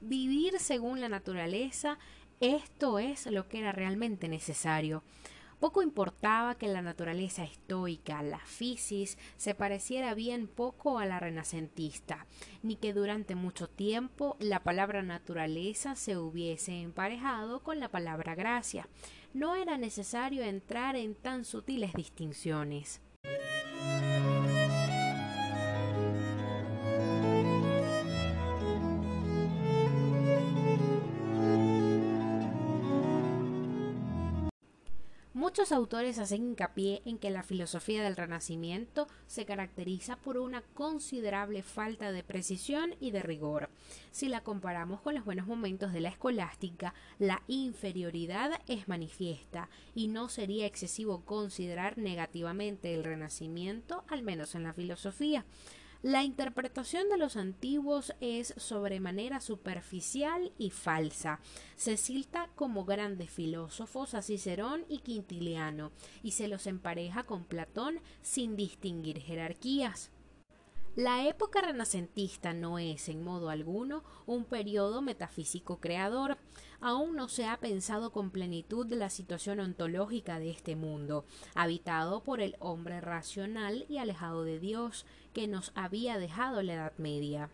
Vivir 0.00 0.58
según 0.58 1.00
la 1.00 1.10
naturaleza 1.10 1.98
esto 2.40 2.98
es 2.98 3.26
lo 3.26 3.48
que 3.48 3.58
era 3.58 3.72
realmente 3.72 4.26
necesario. 4.28 5.02
Poco 5.60 5.82
importaba 5.82 6.54
que 6.54 6.68
la 6.68 6.80
naturaleza 6.80 7.44
estoica, 7.44 8.22
la 8.22 8.38
fisis, 8.38 9.18
se 9.36 9.54
pareciera 9.54 10.14
bien 10.14 10.46
poco 10.46 10.98
a 10.98 11.04
la 11.04 11.20
renacentista, 11.20 12.26
ni 12.62 12.76
que 12.76 12.94
durante 12.94 13.34
mucho 13.34 13.68
tiempo 13.68 14.38
la 14.40 14.62
palabra 14.62 15.02
naturaleza 15.02 15.96
se 15.96 16.16
hubiese 16.16 16.80
emparejado 16.80 17.62
con 17.62 17.78
la 17.78 17.90
palabra 17.90 18.34
gracia. 18.34 18.88
No 19.34 19.54
era 19.54 19.76
necesario 19.76 20.42
entrar 20.42 20.96
en 20.96 21.14
tan 21.14 21.44
sutiles 21.44 21.92
distinciones. 21.92 23.02
Muchos 35.50 35.72
autores 35.72 36.20
hacen 36.20 36.44
hincapié 36.44 37.02
en 37.04 37.18
que 37.18 37.28
la 37.28 37.42
filosofía 37.42 38.04
del 38.04 38.14
Renacimiento 38.14 39.08
se 39.26 39.44
caracteriza 39.44 40.14
por 40.14 40.38
una 40.38 40.62
considerable 40.62 41.64
falta 41.64 42.12
de 42.12 42.22
precisión 42.22 42.94
y 43.00 43.10
de 43.10 43.20
rigor. 43.20 43.68
Si 44.12 44.28
la 44.28 44.44
comparamos 44.44 45.00
con 45.00 45.16
los 45.16 45.24
buenos 45.24 45.48
momentos 45.48 45.92
de 45.92 46.02
la 46.02 46.08
escolástica, 46.08 46.94
la 47.18 47.42
inferioridad 47.48 48.60
es 48.68 48.86
manifiesta 48.86 49.68
y 49.92 50.06
no 50.06 50.28
sería 50.28 50.66
excesivo 50.66 51.24
considerar 51.24 51.98
negativamente 51.98 52.94
el 52.94 53.02
Renacimiento, 53.02 54.04
al 54.06 54.22
menos 54.22 54.54
en 54.54 54.62
la 54.62 54.72
filosofía. 54.72 55.44
La 56.02 56.24
interpretación 56.24 57.10
de 57.10 57.18
los 57.18 57.36
antiguos 57.36 58.14
es 58.22 58.54
sobremanera 58.56 59.38
superficial 59.38 60.50
y 60.56 60.70
falsa. 60.70 61.40
Se 61.76 61.98
cita 61.98 62.48
como 62.54 62.86
grandes 62.86 63.28
filósofos 63.28 64.14
a 64.14 64.22
Cicerón 64.22 64.86
y 64.88 65.00
Quintiliano 65.00 65.92
y 66.22 66.30
se 66.30 66.48
los 66.48 66.66
empareja 66.66 67.24
con 67.24 67.44
Platón 67.44 68.00
sin 68.22 68.56
distinguir 68.56 69.20
jerarquías. 69.20 70.10
La 70.96 71.28
época 71.28 71.60
renacentista 71.60 72.54
no 72.54 72.78
es, 72.78 73.10
en 73.10 73.22
modo 73.22 73.50
alguno, 73.50 74.02
un 74.26 74.44
periodo 74.44 75.02
metafísico 75.02 75.80
creador. 75.80 76.38
Aún 76.80 77.14
no 77.14 77.28
se 77.28 77.46
ha 77.46 77.58
pensado 77.58 78.10
con 78.10 78.30
plenitud 78.30 78.90
la 78.92 79.10
situación 79.10 79.60
ontológica 79.60 80.38
de 80.38 80.50
este 80.50 80.76
mundo, 80.76 81.24
habitado 81.54 82.22
por 82.22 82.40
el 82.40 82.56
hombre 82.58 83.00
racional 83.00 83.84
y 83.88 83.98
alejado 83.98 84.44
de 84.44 84.58
Dios, 84.58 85.04
que 85.34 85.46
nos 85.46 85.72
había 85.74 86.18
dejado 86.18 86.62
la 86.62 86.74
Edad 86.74 86.92
Media 86.98 87.50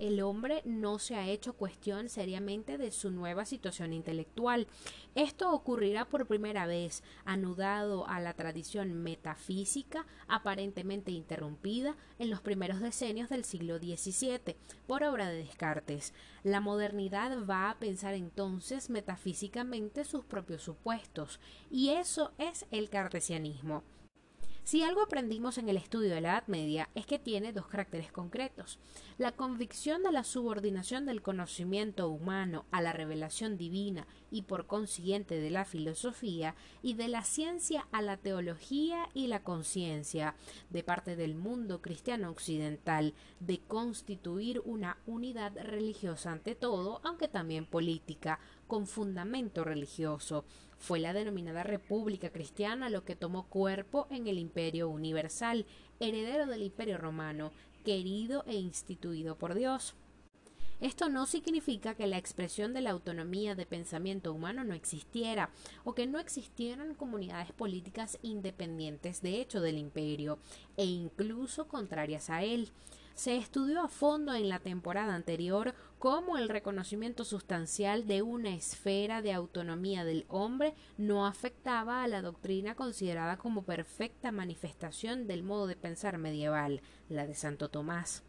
el 0.00 0.22
hombre 0.22 0.62
no 0.64 0.98
se 0.98 1.14
ha 1.14 1.28
hecho 1.28 1.52
cuestión 1.52 2.08
seriamente 2.08 2.78
de 2.78 2.90
su 2.90 3.10
nueva 3.10 3.44
situación 3.44 3.92
intelectual. 3.92 4.66
Esto 5.14 5.52
ocurrirá 5.52 6.06
por 6.06 6.26
primera 6.26 6.66
vez, 6.66 7.02
anudado 7.26 8.08
a 8.08 8.18
la 8.18 8.32
tradición 8.32 8.94
metafísica 8.94 10.06
aparentemente 10.26 11.10
interrumpida 11.10 11.96
en 12.18 12.30
los 12.30 12.40
primeros 12.40 12.80
decenios 12.80 13.28
del 13.28 13.44
siglo 13.44 13.78
XVII 13.78 14.56
por 14.86 15.04
obra 15.04 15.28
de 15.28 15.44
Descartes. 15.44 16.14
La 16.44 16.60
modernidad 16.60 17.44
va 17.44 17.68
a 17.68 17.78
pensar 17.78 18.14
entonces 18.14 18.88
metafísicamente 18.88 20.04
sus 20.04 20.24
propios 20.24 20.62
supuestos, 20.62 21.40
y 21.70 21.90
eso 21.90 22.32
es 22.38 22.64
el 22.70 22.88
cartesianismo. 22.88 23.82
Si 24.62 24.82
algo 24.82 25.02
aprendimos 25.02 25.58
en 25.58 25.68
el 25.68 25.76
estudio 25.76 26.14
de 26.14 26.20
la 26.20 26.30
Edad 26.30 26.46
Media 26.46 26.90
es 26.94 27.04
que 27.04 27.18
tiene 27.18 27.52
dos 27.52 27.66
caracteres 27.66 28.12
concretos. 28.12 28.78
La 29.18 29.32
convicción 29.32 30.02
de 30.02 30.12
la 30.12 30.22
subordinación 30.22 31.06
del 31.06 31.22
conocimiento 31.22 32.08
humano 32.08 32.66
a 32.70 32.80
la 32.80 32.92
revelación 32.92 33.56
divina 33.56 34.06
y 34.30 34.42
por 34.42 34.66
consiguiente 34.66 35.40
de 35.40 35.50
la 35.50 35.64
filosofía 35.64 36.54
y 36.82 36.94
de 36.94 37.08
la 37.08 37.24
ciencia 37.24 37.88
a 37.90 38.00
la 38.00 38.16
teología 38.16 39.08
y 39.12 39.26
la 39.26 39.42
conciencia 39.42 40.36
de 40.68 40.84
parte 40.84 41.16
del 41.16 41.34
mundo 41.34 41.82
cristiano 41.82 42.30
occidental 42.30 43.14
de 43.40 43.60
constituir 43.60 44.62
una 44.64 44.98
unidad 45.06 45.52
religiosa 45.64 46.30
ante 46.30 46.54
todo, 46.54 47.00
aunque 47.02 47.28
también 47.28 47.66
política, 47.66 48.38
con 48.68 48.86
fundamento 48.86 49.64
religioso. 49.64 50.44
Fue 50.80 50.98
la 50.98 51.12
denominada 51.12 51.62
República 51.62 52.30
Cristiana 52.30 52.88
lo 52.88 53.04
que 53.04 53.14
tomó 53.14 53.46
cuerpo 53.48 54.08
en 54.10 54.26
el 54.26 54.38
Imperio 54.38 54.88
Universal, 54.88 55.66
heredero 56.00 56.46
del 56.46 56.62
Imperio 56.62 56.96
Romano, 56.96 57.52
querido 57.84 58.44
e 58.46 58.54
instituido 58.54 59.36
por 59.36 59.54
Dios. 59.54 59.94
Esto 60.80 61.10
no 61.10 61.26
significa 61.26 61.94
que 61.94 62.06
la 62.06 62.16
expresión 62.16 62.72
de 62.72 62.80
la 62.80 62.92
autonomía 62.92 63.54
de 63.54 63.66
pensamiento 63.66 64.32
humano 64.32 64.64
no 64.64 64.72
existiera 64.72 65.50
o 65.84 65.94
que 65.94 66.06
no 66.06 66.18
existieran 66.18 66.94
comunidades 66.94 67.52
políticas 67.52 68.18
independientes 68.22 69.20
de 69.20 69.42
hecho 69.42 69.60
del 69.60 69.76
imperio 69.76 70.38
e 70.78 70.86
incluso 70.86 71.68
contrarias 71.68 72.30
a 72.30 72.42
él 72.42 72.70
se 73.20 73.36
estudió 73.36 73.82
a 73.82 73.88
fondo 73.88 74.32
en 74.32 74.48
la 74.48 74.60
temporada 74.60 75.14
anterior 75.14 75.74
cómo 75.98 76.38
el 76.38 76.48
reconocimiento 76.48 77.26
sustancial 77.26 78.06
de 78.06 78.22
una 78.22 78.54
esfera 78.54 79.20
de 79.20 79.34
autonomía 79.34 80.06
del 80.06 80.24
hombre 80.28 80.72
no 80.96 81.26
afectaba 81.26 82.02
a 82.02 82.08
la 82.08 82.22
doctrina 82.22 82.74
considerada 82.74 83.36
como 83.36 83.62
perfecta 83.62 84.32
manifestación 84.32 85.26
del 85.26 85.42
modo 85.42 85.66
de 85.66 85.76
pensar 85.76 86.16
medieval, 86.16 86.80
la 87.10 87.26
de 87.26 87.34
Santo 87.34 87.68
Tomás. 87.68 88.22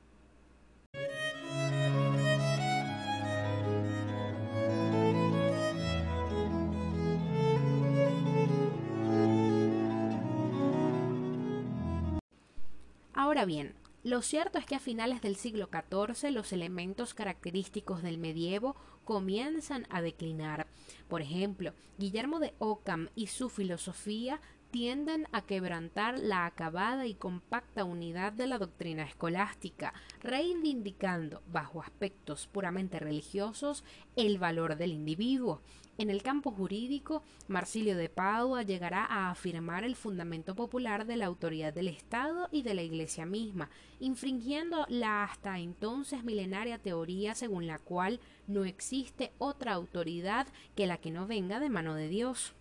Ahora 13.14 13.46
bien, 13.46 13.74
lo 14.04 14.24
cierto 14.24 14.58
es 14.58 14.66
que 14.66 14.76
a 14.76 14.80
finales 14.80 15.22
del 15.22 15.36
siglo 15.36 15.70
XIV 15.72 16.32
los 16.32 16.54
elementos 16.54 17.14
característicos 17.14 18.02
del 18.02 18.18
medievo 18.18 18.76
comienzan 19.04 19.86
a 19.92 20.02
declinar. 20.02 20.66
Por 21.08 21.22
ejemplo, 21.22 21.74
Guillermo 22.00 22.40
de 22.40 22.54
Ockham 22.58 23.10
y 23.16 23.28
su 23.28 23.50
filosofía 23.50 24.42
tienden 24.72 25.28
a 25.34 25.42
quebrantar 25.42 26.18
la 26.18 26.46
acabada 26.46 27.06
y 27.06 27.14
compacta 27.14 27.84
unidad 27.84 28.32
de 28.32 28.48
la 28.48 28.58
doctrina 28.58 29.04
escolástica, 29.04 29.94
reivindicando, 30.22 31.44
bajo 31.52 31.82
aspectos 31.82 32.48
puramente 32.48 32.98
religiosos, 32.98 33.84
el 34.16 34.40
valor 34.40 34.78
del 34.78 34.94
individuo. 34.94 35.62
En 36.02 36.10
el 36.10 36.24
campo 36.24 36.50
jurídico, 36.50 37.22
Marsilio 37.48 37.96
de 37.96 38.10
Padua 38.10 38.64
llegará 38.64 39.06
a 39.06 39.30
afirmar 39.30 39.84
el 39.84 39.96
fundamento 39.96 40.56
popular 40.56 41.06
de 41.06 41.16
la 41.16 41.28
autoridad 41.28 41.76
del 41.76 41.88
Estado 41.90 42.50
y 42.52 42.64
de 42.64 42.74
la 42.74 42.82
Iglesia 42.82 43.28
misma, 43.28 43.70
infringiendo 44.00 44.88
la 44.90 45.24
hasta 45.24 45.60
entonces 45.60 46.24
milenaria 46.24 46.80
teoría 46.80 47.36
según 47.36 47.68
la 47.68 47.78
cual 47.78 48.20
no 48.48 48.66
existe 48.66 49.32
otra 49.38 49.74
autoridad 49.74 50.48
que 50.76 50.88
la 50.88 50.98
que 50.98 51.12
no 51.12 51.28
venga 51.28 51.60
de 51.60 51.70
mano 51.70 51.94
de 51.94 52.08
Dios. 52.08 52.56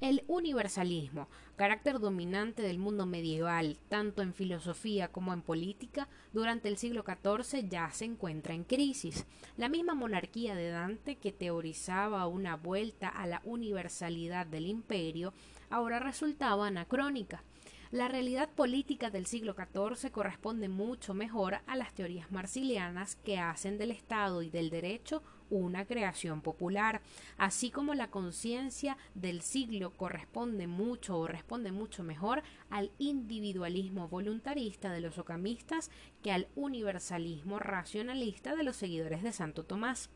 El 0.00 0.24
universalismo, 0.26 1.28
carácter 1.58 1.98
dominante 1.98 2.62
del 2.62 2.78
mundo 2.78 3.04
medieval, 3.04 3.78
tanto 3.88 4.22
en 4.22 4.32
filosofía 4.32 5.08
como 5.08 5.32
en 5.32 5.42
política, 5.42 6.08
durante 6.32 6.68
el 6.68 6.78
siglo 6.78 7.04
XIV 7.04 7.68
ya 7.68 7.90
se 7.90 8.04
encuentra 8.04 8.54
en 8.54 8.62
crisis. 8.62 9.26
La 9.56 9.68
misma 9.68 9.94
monarquía 9.94 10.54
de 10.54 10.70
Dante, 10.70 11.16
que 11.16 11.32
teorizaba 11.32 12.28
una 12.28 12.54
vuelta 12.54 13.08
a 13.08 13.26
la 13.26 13.42
universalidad 13.44 14.46
del 14.46 14.66
imperio, 14.66 15.34
ahora 15.68 15.98
resultaba 15.98 16.68
anacrónica. 16.68 17.42
La 17.90 18.06
realidad 18.06 18.50
política 18.50 19.10
del 19.10 19.26
siglo 19.26 19.54
XIV 19.54 20.12
corresponde 20.12 20.68
mucho 20.68 21.12
mejor 21.12 21.58
a 21.66 21.74
las 21.74 21.92
teorías 21.92 22.30
marsilianas 22.30 23.16
que 23.16 23.38
hacen 23.38 23.78
del 23.78 23.90
Estado 23.90 24.42
y 24.42 24.50
del 24.50 24.70
derecho 24.70 25.24
una 25.50 25.84
creación 25.84 26.40
popular, 26.40 27.00
así 27.36 27.70
como 27.70 27.94
la 27.94 28.10
conciencia 28.10 28.96
del 29.14 29.42
siglo 29.42 29.90
corresponde 29.90 30.66
mucho 30.66 31.18
o 31.18 31.26
responde 31.26 31.72
mucho 31.72 32.02
mejor 32.02 32.42
al 32.70 32.90
individualismo 32.98 34.08
voluntarista 34.08 34.92
de 34.92 35.00
los 35.00 35.18
ocamistas 35.18 35.90
que 36.22 36.32
al 36.32 36.48
universalismo 36.54 37.58
racionalista 37.58 38.56
de 38.56 38.62
los 38.62 38.76
seguidores 38.76 39.22
de 39.22 39.32
Santo 39.32 39.64
Tomás. 39.64 40.10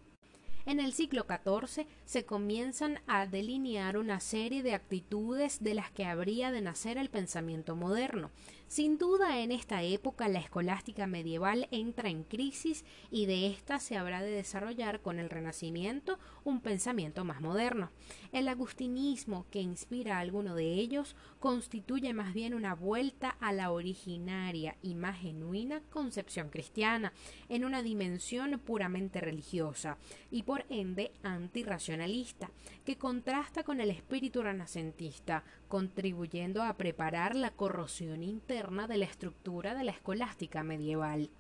En 0.65 0.79
el 0.79 0.93
siglo 0.93 1.27
XIV 1.29 1.87
se 2.05 2.25
comienzan 2.25 3.01
a 3.09 3.27
delinear 3.27 3.99
una 3.99 4.21
serie 4.21 4.63
de 4.63 4.75
actitudes 4.75 5.63
de 5.63 5.75
las 5.75 5.91
que 5.91 6.05
habría 6.05 6.53
de 6.53 6.61
nacer 6.61 6.99
el 6.99 7.11
pensamiento 7.11 7.75
moderno. 7.75 8.31
Sin 8.73 8.97
duda 8.97 9.41
en 9.41 9.53
esta 9.53 9.83
época 9.83 10.29
la 10.29 10.39
escolástica 10.39 11.07
medieval 11.07 11.69
entra 11.73 12.09
en 12.09 12.25
crisis 12.25 12.87
y 13.11 13.27
de 13.27 13.49
ésta 13.49 13.79
se 13.79 13.99
habrá 13.99 14.23
de 14.23 14.31
desarrollar 14.31 15.03
con 15.03 15.19
el 15.19 15.29
Renacimiento 15.29 16.19
un 16.43 16.63
pensamiento 16.63 17.23
más 17.23 17.43
moderno. 17.43 17.91
El 18.33 18.49
agustinismo 18.49 19.45
que 19.51 19.61
inspira 19.61 20.17
a 20.17 20.21
alguno 20.21 20.55
de 20.55 20.73
ellos 20.73 21.17
constituye 21.39 22.15
más 22.15 22.33
bien 22.33 22.55
una 22.55 22.75
vuelta 22.75 23.37
a 23.41 23.53
la 23.53 23.71
originaria 23.73 24.79
y 24.81 24.95
más 24.95 25.19
genuina 25.19 25.83
concepción 25.91 26.49
cristiana, 26.49 27.13
en 27.51 27.67
una 27.67 27.83
dimensión 27.83 28.59
puramente 28.59 29.21
religiosa 29.21 29.99
y 30.31 30.45
por 30.45 30.65
ende 30.71 31.13
antirracionalista, 31.23 32.51
que 32.87 32.97
contrasta 32.97 33.65
con 33.65 33.83
el 33.83 33.91
espíritu 33.91 34.41
renacentista, 34.41 35.45
contribuyendo 35.69 36.63
a 36.63 36.75
preparar 36.79 37.37
la 37.37 37.51
corrosión 37.51 38.23
interna 38.23 38.62
de 38.71 38.97
la 38.97 39.07
estructura 39.07 39.75
de 39.75 39.83
la 39.83 39.91
escolástica 39.91 40.63
medieval. 40.63 41.31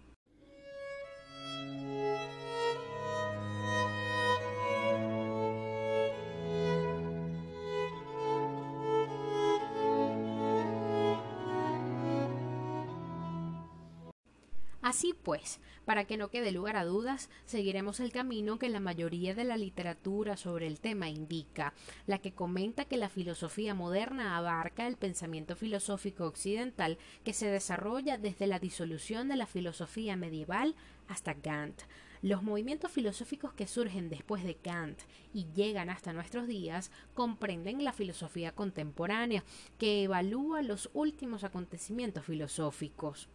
Así 14.93 15.15
pues, 15.15 15.59
para 15.87 16.05
que 16.05 16.19
no 16.19 16.29
quede 16.29 16.53
lugar 16.53 16.77
a 16.77 16.85
dudas, 16.85 17.31
seguiremos 17.47 17.99
el 17.99 18.13
camino 18.13 18.59
que 18.59 18.69
la 18.69 18.79
mayoría 18.79 19.35
de 19.35 19.45
la 19.45 19.57
literatura 19.57 20.37
sobre 20.37 20.67
el 20.67 20.81
tema 20.81 21.09
indica, 21.09 21.73
la 22.07 22.19
que 22.19 22.35
comenta 22.35 22.85
que 22.85 22.99
la 22.99 23.09
filosofía 23.09 23.75
moderna 23.75 24.37
abarca 24.37 24.87
el 24.87 24.99
pensamiento 24.99 25.57
filosófico 25.57 26.27
occidental 26.27 26.99
que 27.25 27.33
se 27.33 27.47
desarrolla 27.47 28.19
desde 28.19 28.47
la 28.47 28.59
disolución 28.59 29.29
de 29.29 29.37
la 29.37 29.47
filosofía 29.47 30.15
medieval 30.15 30.75
hasta 31.09 31.37
Kant. 31.37 31.85
Los 32.21 32.43
movimientos 32.43 32.93
filosóficos 32.93 33.55
que 33.55 33.67
surgen 33.67 34.11
después 34.11 34.45
de 34.45 34.57
Kant 34.57 35.01
y 35.33 35.47
llegan 35.55 35.89
hasta 35.89 36.13
nuestros 36.13 36.47
días 36.47 36.91
comprenden 37.15 37.83
la 37.83 37.95
filosofía 37.95 38.53
contemporánea, 38.53 39.43
que 39.79 40.03
evalúa 40.03 40.61
los 40.61 40.91
últimos 40.93 41.45
acontecimientos 41.45 42.27
filosóficos. 42.27 43.31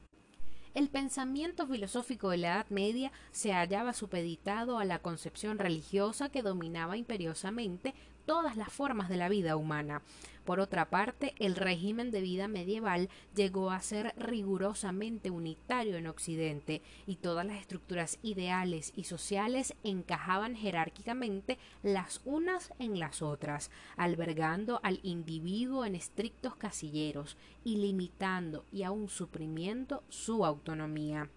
El 0.78 0.90
pensamiento 0.90 1.66
filosófico 1.66 2.30
de 2.30 2.38
la 2.38 2.50
Edad 2.50 2.68
Media 2.70 3.12
se 3.32 3.52
hallaba 3.52 3.94
supeditado 3.94 4.78
a 4.78 4.86
la 4.86 5.00
concepción 5.00 5.58
religiosa 5.58 6.30
que 6.30 6.44
dominaba 6.44 6.98
imperiosamente 6.98 7.96
todas 8.28 8.58
las 8.58 8.72
formas 8.72 9.10
de 9.10 9.18
la 9.18 9.30
vida 9.30 9.56
humana. 9.56 10.04
Por 10.46 10.60
otra 10.60 10.90
parte, 10.90 11.34
el 11.40 11.56
régimen 11.56 12.12
de 12.12 12.22
vida 12.22 12.48
medieval 12.48 13.10
llegó 13.36 13.72
a 13.72 13.82
ser 13.82 14.13
rigurosamente 14.18 15.32
unitario 15.32 15.98
en 15.98 16.08
Occidente 16.08 16.82
y 17.06 17.16
todas 17.16 17.46
las 17.46 17.60
estructuras 17.60 18.20
ideales 18.22 18.94
y 18.96 19.06
sociales 19.06 19.74
encajaban 19.84 20.56
jerárquicamente 20.56 21.58
las 21.84 22.22
unas 22.24 22.74
en 22.80 23.00
las 23.00 23.22
otras, 23.22 23.72
albergando 23.96 24.80
al 24.84 25.00
individuo 25.04 25.86
en 25.86 25.96
estrictos 25.96 26.56
casilleros 26.56 27.38
y 27.63 27.78
limitando 27.78 28.66
y 28.72 28.84
aun 28.84 29.10
suprimiendo 29.10 30.04
su 30.10 30.46
autonomía. 30.46 31.30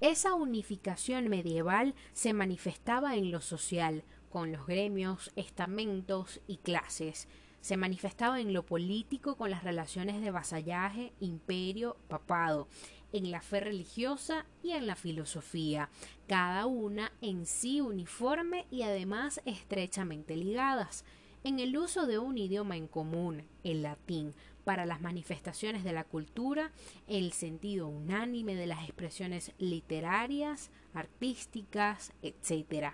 Esa 0.00 0.34
unificación 0.34 1.28
medieval 1.28 1.94
se 2.12 2.32
manifestaba 2.32 3.16
en 3.16 3.32
lo 3.32 3.40
social, 3.40 4.04
con 4.30 4.52
los 4.52 4.66
gremios, 4.66 5.30
estamentos 5.36 6.40
y 6.46 6.58
clases, 6.58 7.28
se 7.60 7.76
manifestaba 7.76 8.40
en 8.40 8.52
lo 8.52 8.64
político 8.64 9.36
con 9.36 9.50
las 9.50 9.64
relaciones 9.64 10.20
de 10.20 10.30
vasallaje, 10.30 11.12
imperio, 11.20 11.96
papado, 12.08 12.68
en 13.12 13.30
la 13.30 13.40
fe 13.40 13.60
religiosa 13.60 14.46
y 14.62 14.72
en 14.72 14.86
la 14.86 14.94
filosofía, 14.94 15.90
cada 16.26 16.66
una 16.66 17.12
en 17.20 17.46
sí 17.46 17.80
uniforme 17.80 18.66
y 18.70 18.82
además 18.82 19.40
estrechamente 19.44 20.36
ligadas. 20.36 21.04
En 21.44 21.60
el 21.60 21.76
uso 21.78 22.06
de 22.06 22.18
un 22.18 22.36
idioma 22.36 22.76
en 22.76 22.88
común, 22.88 23.44
el 23.64 23.82
latín, 23.82 24.34
para 24.64 24.84
las 24.84 25.00
manifestaciones 25.00 25.82
de 25.82 25.92
la 25.92 26.04
cultura, 26.04 26.72
el 27.06 27.32
sentido 27.32 27.88
unánime 27.88 28.54
de 28.54 28.66
las 28.66 28.84
expresiones 28.84 29.52
literarias, 29.58 30.70
artísticas, 30.92 32.12
etc. 32.22 32.92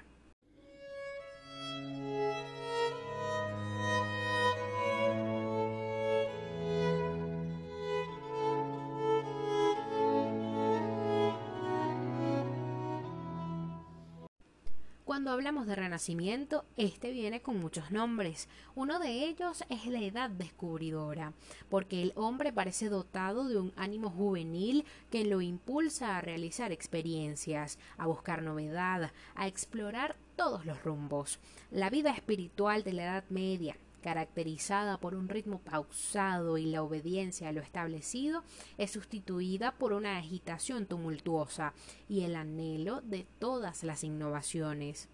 hablamos 15.44 15.66
de 15.66 15.74
renacimiento, 15.74 16.64
este 16.78 17.11
viene 17.11 17.42
con 17.42 17.61
muchos 17.61 17.90
nombres. 17.90 18.48
Uno 18.74 18.98
de 18.98 19.26
ellos 19.26 19.62
es 19.68 19.85
la 19.85 20.00
edad 20.00 20.30
descubridora, 20.30 21.35
porque 21.68 22.02
el 22.02 22.14
hombre 22.16 22.50
parece 22.50 22.88
dotado 22.88 23.46
de 23.46 23.59
un 23.59 23.70
ánimo 23.76 24.09
juvenil 24.09 24.87
que 25.11 25.26
lo 25.26 25.42
impulsa 25.42 26.16
a 26.16 26.22
realizar 26.22 26.72
experiencias, 26.72 27.78
a 27.98 28.07
buscar 28.07 28.40
novedad, 28.40 29.12
a 29.35 29.46
explorar 29.46 30.16
todos 30.35 30.64
los 30.64 30.83
rumbos. 30.83 31.38
La 31.70 31.90
vida 31.90 32.12
espiritual 32.12 32.83
de 32.83 32.94
la 32.94 33.02
Edad 33.02 33.24
Media, 33.28 33.76
caracterizada 34.02 34.96
por 34.96 35.14
un 35.14 35.28
ritmo 35.28 35.59
pausado 35.59 36.57
y 36.57 36.64
la 36.64 36.83
obediencia 36.83 37.50
a 37.50 37.52
lo 37.52 37.61
establecido, 37.61 38.44
es 38.78 38.92
sustituida 38.92 39.72
por 39.72 39.92
una 39.92 40.16
agitación 40.16 40.87
tumultuosa 40.87 41.74
y 42.09 42.22
el 42.22 42.35
anhelo 42.35 43.02
de 43.02 43.26
todas 43.38 43.85
las 43.85 44.04
innovaciones. 44.04 45.11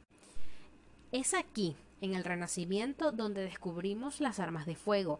Es 1.13 1.35
aquí, 1.35 1.75
en 2.01 2.15
el 2.15 2.23
Renacimiento, 2.23 3.11
donde 3.11 3.43
descubrimos 3.43 4.21
las 4.21 4.39
armas 4.39 4.65
de 4.65 4.77
fuego, 4.77 5.19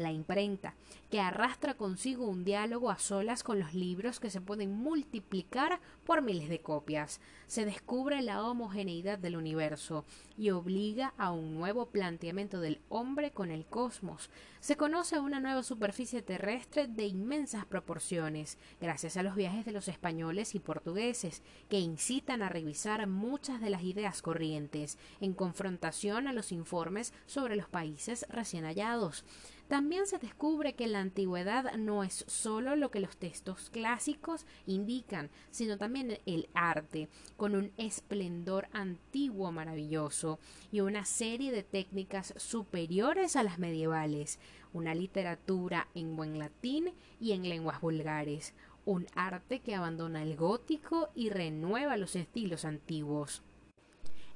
la 0.00 0.12
imprenta, 0.12 0.74
que 1.10 1.20
arrastra 1.20 1.74
consigo 1.74 2.26
un 2.26 2.44
diálogo 2.44 2.90
a 2.90 2.98
solas 2.98 3.42
con 3.42 3.58
los 3.58 3.74
libros 3.74 4.20
que 4.20 4.30
se 4.30 4.40
pueden 4.40 4.72
multiplicar 4.72 5.80
por 6.04 6.22
miles 6.22 6.48
de 6.48 6.60
copias. 6.60 7.20
Se 7.46 7.64
descubre 7.64 8.22
la 8.22 8.44
homogeneidad 8.44 9.18
del 9.18 9.36
universo 9.36 10.04
y 10.36 10.50
obliga 10.50 11.14
a 11.18 11.32
un 11.32 11.54
nuevo 11.54 11.86
planteamiento 11.86 12.60
del 12.60 12.80
hombre 12.88 13.32
con 13.32 13.50
el 13.50 13.66
cosmos. 13.66 14.30
Se 14.60 14.76
conoce 14.76 15.18
una 15.18 15.40
nueva 15.40 15.62
superficie 15.62 16.22
terrestre 16.22 16.86
de 16.86 17.06
inmensas 17.06 17.64
proporciones, 17.64 18.58
gracias 18.80 19.16
a 19.16 19.22
los 19.22 19.34
viajes 19.34 19.64
de 19.64 19.72
los 19.72 19.88
españoles 19.88 20.54
y 20.54 20.60
portugueses, 20.60 21.42
que 21.68 21.80
incitan 21.80 22.42
a 22.42 22.48
revisar 22.48 23.06
muchas 23.06 23.60
de 23.60 23.70
las 23.70 23.82
ideas 23.82 24.22
corrientes, 24.22 24.98
en 25.20 25.34
confrontación 25.34 26.28
a 26.28 26.32
los 26.32 26.52
informes 26.52 27.12
sobre 27.26 27.56
los 27.56 27.68
países 27.68 28.26
recién 28.28 28.64
hallados. 28.64 29.24
También 29.70 30.08
se 30.08 30.18
descubre 30.18 30.72
que 30.72 30.88
la 30.88 30.98
antigüedad 30.98 31.76
no 31.76 32.02
es 32.02 32.24
solo 32.26 32.74
lo 32.74 32.90
que 32.90 32.98
los 32.98 33.16
textos 33.16 33.70
clásicos 33.70 34.44
indican, 34.66 35.30
sino 35.52 35.78
también 35.78 36.18
el 36.26 36.48
arte, 36.54 37.08
con 37.36 37.54
un 37.54 37.70
esplendor 37.76 38.66
antiguo 38.72 39.52
maravilloso 39.52 40.40
y 40.72 40.80
una 40.80 41.04
serie 41.04 41.52
de 41.52 41.62
técnicas 41.62 42.34
superiores 42.36 43.36
a 43.36 43.44
las 43.44 43.60
medievales, 43.60 44.40
una 44.72 44.92
literatura 44.92 45.86
en 45.94 46.16
buen 46.16 46.40
latín 46.40 46.92
y 47.20 47.30
en 47.30 47.48
lenguas 47.48 47.80
vulgares, 47.80 48.54
un 48.84 49.06
arte 49.14 49.60
que 49.60 49.76
abandona 49.76 50.24
el 50.24 50.34
gótico 50.34 51.10
y 51.14 51.30
renueva 51.30 51.96
los 51.96 52.16
estilos 52.16 52.64
antiguos. 52.64 53.44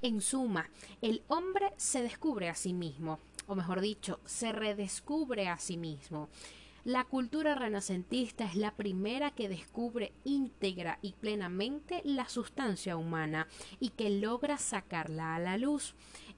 En 0.01 0.20
suma, 0.20 0.70
el 1.03 1.25
hombre 1.27 1.73
se 1.77 2.03
descubre 2.03 2.49
a 2.49 2.55
sí 2.55 2.73
mismo, 2.73 3.18
o 3.46 3.54
mejor 3.54 3.80
dicho, 3.80 4.20
se 4.24 4.52
redescubre 4.52 5.48
a 5.48 5.59
sí 5.59 5.76
mismo. 5.76 6.28
La 6.85 7.04
cultura 7.04 7.54
renacentista 7.54 8.44
es 8.44 8.57
la 8.57 8.72
primera 8.72 9.30
que 9.30 9.48
descubre 9.48 10.12
íntegra 10.22 10.98
y 11.00 11.14
plenamente 11.14 12.02
la 12.04 12.28
sustancia 12.28 12.98
humana 12.98 13.48
y 13.80 13.88
que 13.88 14.11
logra 14.11 14.59
sacarla 14.59 15.35
a 15.35 15.38
la 15.38 15.57
luz. 15.57 15.94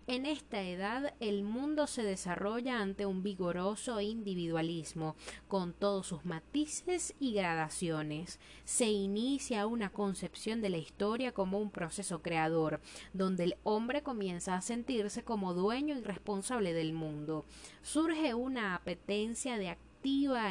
En 0.09 0.25
esta 0.25 0.63
edad 0.63 1.15
el 1.19 1.43
mundo 1.43 1.89
se 1.89 2.05
desarrolla 2.05 2.81
ante 2.81 3.07
un 3.07 3.25
vigoroso 3.25 4.01
individualismo, 4.01 5.17
con 5.49 5.73
todos 5.73 6.07
sus 6.07 6.25
matices 6.25 7.17
y 7.19 7.33
gradaciones. 7.35 8.39
Se 8.65 8.89
inicia 8.89 9.67
una 9.67 9.91
concepción 9.91 10.63
de 10.63 10.69
la 10.69 10.77
historia 10.77 11.33
como 11.33 11.59
un 11.59 11.73
proceso 11.73 12.23
creador, 12.23 12.81
donde 13.15 13.43
el 13.43 13.57
hombre 13.65 14.05
comienza 14.05 14.55
a 14.55 14.63
sentirse 14.63 15.25
como 15.25 15.55
dueño 15.55 15.99
y 15.99 16.03
responsable 16.03 16.73
del 16.73 16.93
mundo. 16.93 17.45
Surge 17.83 18.33
una 18.33 18.77
apetencia 18.77 19.59
de 19.59 19.71
activa 19.71 19.87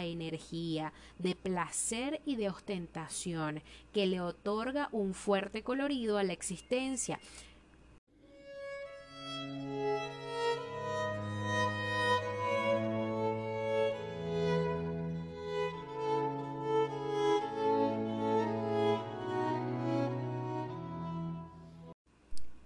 energía, 0.03 0.91
de 1.17 1.33
placer 1.33 2.21
y 2.25 2.35
de 2.35 2.49
ostentación, 2.49 3.63
que 3.93 4.05
le 4.05 4.19
otorga 4.19 4.89
un 4.91 5.13
fuerte 5.13 5.63
colorido 5.63 6.17
a 6.17 6.23
la 6.23 6.33
existencia, 6.33 7.21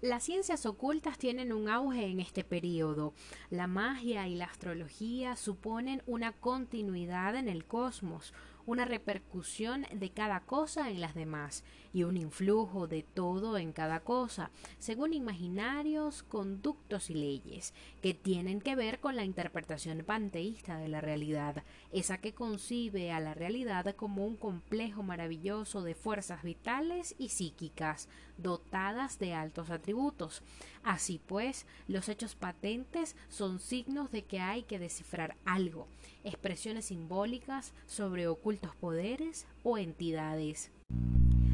Las 0.09 0.23
ciencias 0.23 0.65
ocultas 0.65 1.19
tienen 1.19 1.53
un 1.53 1.69
auge 1.69 2.07
en 2.07 2.19
este 2.19 2.43
periodo. 2.43 3.13
La 3.51 3.67
magia 3.67 4.27
y 4.27 4.35
la 4.35 4.45
astrología 4.45 5.35
suponen 5.35 6.01
una 6.07 6.31
continuidad 6.31 7.35
en 7.35 7.47
el 7.47 7.63
cosmos, 7.65 8.33
una 8.65 8.85
repercusión 8.85 9.85
de 9.91 10.09
cada 10.11 10.41
cosa 10.41 10.89
en 10.89 11.01
las 11.01 11.15
demás 11.15 11.63
y 11.93 12.03
un 12.03 12.17
influjo 12.17 12.87
de 12.87 13.03
todo 13.03 13.57
en 13.57 13.71
cada 13.71 14.01
cosa, 14.01 14.51
según 14.77 15.13
imaginarios, 15.13 16.23
conductos 16.23 17.09
y 17.09 17.15
leyes, 17.15 17.73
que 18.01 18.13
tienen 18.13 18.61
que 18.61 18.75
ver 18.75 18.99
con 18.99 19.15
la 19.15 19.23
interpretación 19.23 20.03
panteísta 20.05 20.77
de 20.77 20.87
la 20.87 21.01
realidad, 21.01 21.63
esa 21.91 22.19
que 22.19 22.33
concibe 22.33 23.11
a 23.11 23.19
la 23.19 23.33
realidad 23.33 23.95
como 23.95 24.25
un 24.25 24.35
complejo 24.35 25.03
maravilloso 25.03 25.81
de 25.81 25.95
fuerzas 25.95 26.43
vitales 26.43 27.15
y 27.17 27.29
psíquicas, 27.29 28.07
dotadas 28.41 29.19
de 29.19 29.33
altos 29.33 29.69
atributos. 29.69 30.41
Así 30.83 31.19
pues, 31.25 31.65
los 31.87 32.09
hechos 32.09 32.35
patentes 32.35 33.15
son 33.27 33.59
signos 33.59 34.11
de 34.11 34.23
que 34.23 34.39
hay 34.39 34.63
que 34.63 34.79
descifrar 34.79 35.35
algo, 35.45 35.87
expresiones 36.23 36.85
simbólicas 36.85 37.73
sobre 37.85 38.27
ocultos 38.27 38.75
poderes 38.75 39.45
o 39.63 39.77
entidades. 39.77 40.71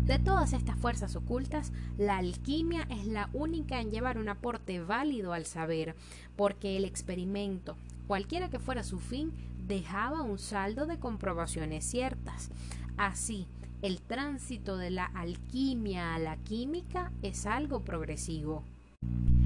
De 0.06 0.20
todas 0.20 0.54
estas 0.54 0.78
fuerzas 0.78 1.16
ocultas, 1.16 1.74
la 1.98 2.18
alquimia 2.18 2.88
es 2.92 3.08
la 3.08 3.28
única 3.34 3.82
en 3.82 3.90
llevar 3.90 4.20
un 4.20 4.30
aporte 4.30 4.80
válido 4.80 5.34
al 5.34 5.48
saber, 5.48 5.96
porque 6.36 6.78
el 6.78 6.86
experimento, 6.86 7.76
cualquiera 8.06 8.52
que 8.52 8.60
fuera 8.60 8.84
su 8.84 9.00
fin, 9.00 9.34
dejaba 9.66 10.22
un 10.22 10.38
saldo 10.38 10.86
de 10.86 11.00
comprobaciones 11.00 11.86
ciertas. 11.86 12.52
Así, 12.98 13.48
el 13.86 14.02
tránsito 14.02 14.78
de 14.78 14.90
la 14.90 15.06
alquimia 15.06 16.16
a 16.16 16.20
la 16.20 16.38
química 16.38 17.12
es 17.22 17.46
algo 17.46 17.82
progresivo. 17.82 18.64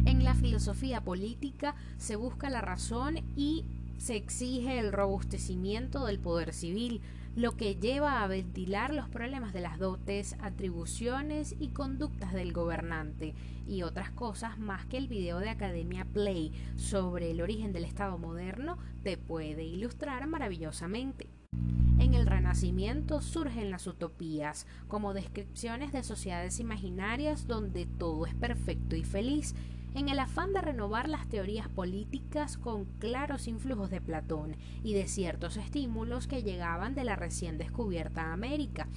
En 0.05 0.23
la 0.23 0.33
filosofía 0.33 1.01
política 1.01 1.75
se 1.97 2.15
busca 2.15 2.49
la 2.49 2.61
razón 2.61 3.17
y 3.35 3.65
se 3.97 4.15
exige 4.15 4.79
el 4.79 4.93
robustecimiento 4.93 6.05
del 6.05 6.19
poder 6.19 6.53
civil, 6.53 7.01
lo 7.35 7.57
que 7.57 7.75
lleva 7.75 8.23
a 8.23 8.27
ventilar 8.27 8.93
los 8.93 9.09
problemas 9.09 9.51
de 9.51 9.59
las 9.59 9.77
dotes, 9.77 10.37
atribuciones 10.39 11.53
y 11.59 11.67
conductas 11.67 12.31
del 12.31 12.53
gobernante, 12.53 13.35
y 13.67 13.83
otras 13.83 14.09
cosas 14.09 14.57
más 14.57 14.85
que 14.85 14.95
el 14.95 15.09
video 15.09 15.39
de 15.39 15.49
Academia 15.49 16.05
Play 16.05 16.53
sobre 16.77 17.31
el 17.31 17.41
origen 17.41 17.73
del 17.73 17.83
Estado 17.83 18.17
moderno 18.17 18.77
te 19.03 19.17
puede 19.17 19.65
ilustrar 19.65 20.27
maravillosamente. 20.27 21.27
En 21.99 22.13
el 22.13 22.25
Renacimiento 22.49 23.21
surgen 23.21 23.69
las 23.69 23.85
utopías, 23.85 24.65
como 24.87 25.13
descripciones 25.13 25.91
de 25.91 26.01
sociedades 26.01 26.59
imaginarias 26.59 27.45
donde 27.45 27.85
todo 27.85 28.25
es 28.25 28.33
perfecto 28.33 28.95
y 28.95 29.03
feliz, 29.03 29.53
en 29.93 30.09
el 30.09 30.17
afán 30.17 30.51
de 30.51 30.61
renovar 30.61 31.09
las 31.09 31.29
teorías 31.29 31.69
políticas 31.69 32.57
con 32.57 32.85
claros 32.97 33.47
influjos 33.47 33.91
de 33.91 34.01
Platón 34.01 34.57
y 34.83 34.95
de 34.95 35.07
ciertos 35.07 35.57
estímulos 35.57 36.25
que 36.25 36.41
llegaban 36.41 36.95
de 36.95 37.03
la 37.03 37.15
recién 37.15 37.59
descubierta 37.59 38.33
América. 38.33 38.87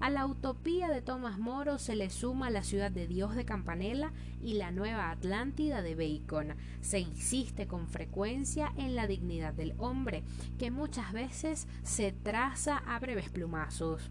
A 0.00 0.08
la 0.08 0.24
utopía 0.24 0.88
de 0.88 1.02
Tomás 1.02 1.38
Moro 1.38 1.78
se 1.78 1.94
le 1.94 2.08
suma 2.08 2.48
la 2.48 2.64
ciudad 2.64 2.90
de 2.90 3.06
Dios 3.06 3.36
de 3.36 3.44
Campanella 3.44 4.14
y 4.42 4.54
la 4.54 4.70
nueva 4.70 5.10
Atlántida 5.10 5.82
de 5.82 5.94
Bacon. 5.94 6.56
Se 6.80 7.00
insiste 7.00 7.66
con 7.66 7.86
frecuencia 7.86 8.72
en 8.78 8.96
la 8.96 9.06
dignidad 9.06 9.52
del 9.52 9.74
hombre, 9.76 10.24
que 10.58 10.70
muchas 10.70 11.12
veces 11.12 11.68
se 11.82 12.12
traza 12.12 12.78
a 12.78 12.98
breves 12.98 13.28
plumazos. 13.28 14.10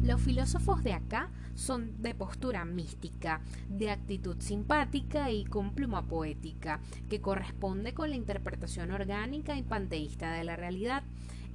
Los 0.00 0.20
filósofos 0.20 0.84
de 0.84 0.92
acá 0.92 1.30
son 1.56 2.00
de 2.00 2.14
postura 2.14 2.64
mística, 2.64 3.42
de 3.68 3.90
actitud 3.90 4.36
simpática 4.38 5.32
y 5.32 5.44
con 5.44 5.74
pluma 5.74 6.06
poética, 6.06 6.80
que 7.08 7.20
corresponde 7.20 7.94
con 7.94 8.10
la 8.10 8.16
interpretación 8.16 8.92
orgánica 8.92 9.56
y 9.56 9.62
panteísta 9.64 10.30
de 10.32 10.44
la 10.44 10.54
realidad. 10.54 11.02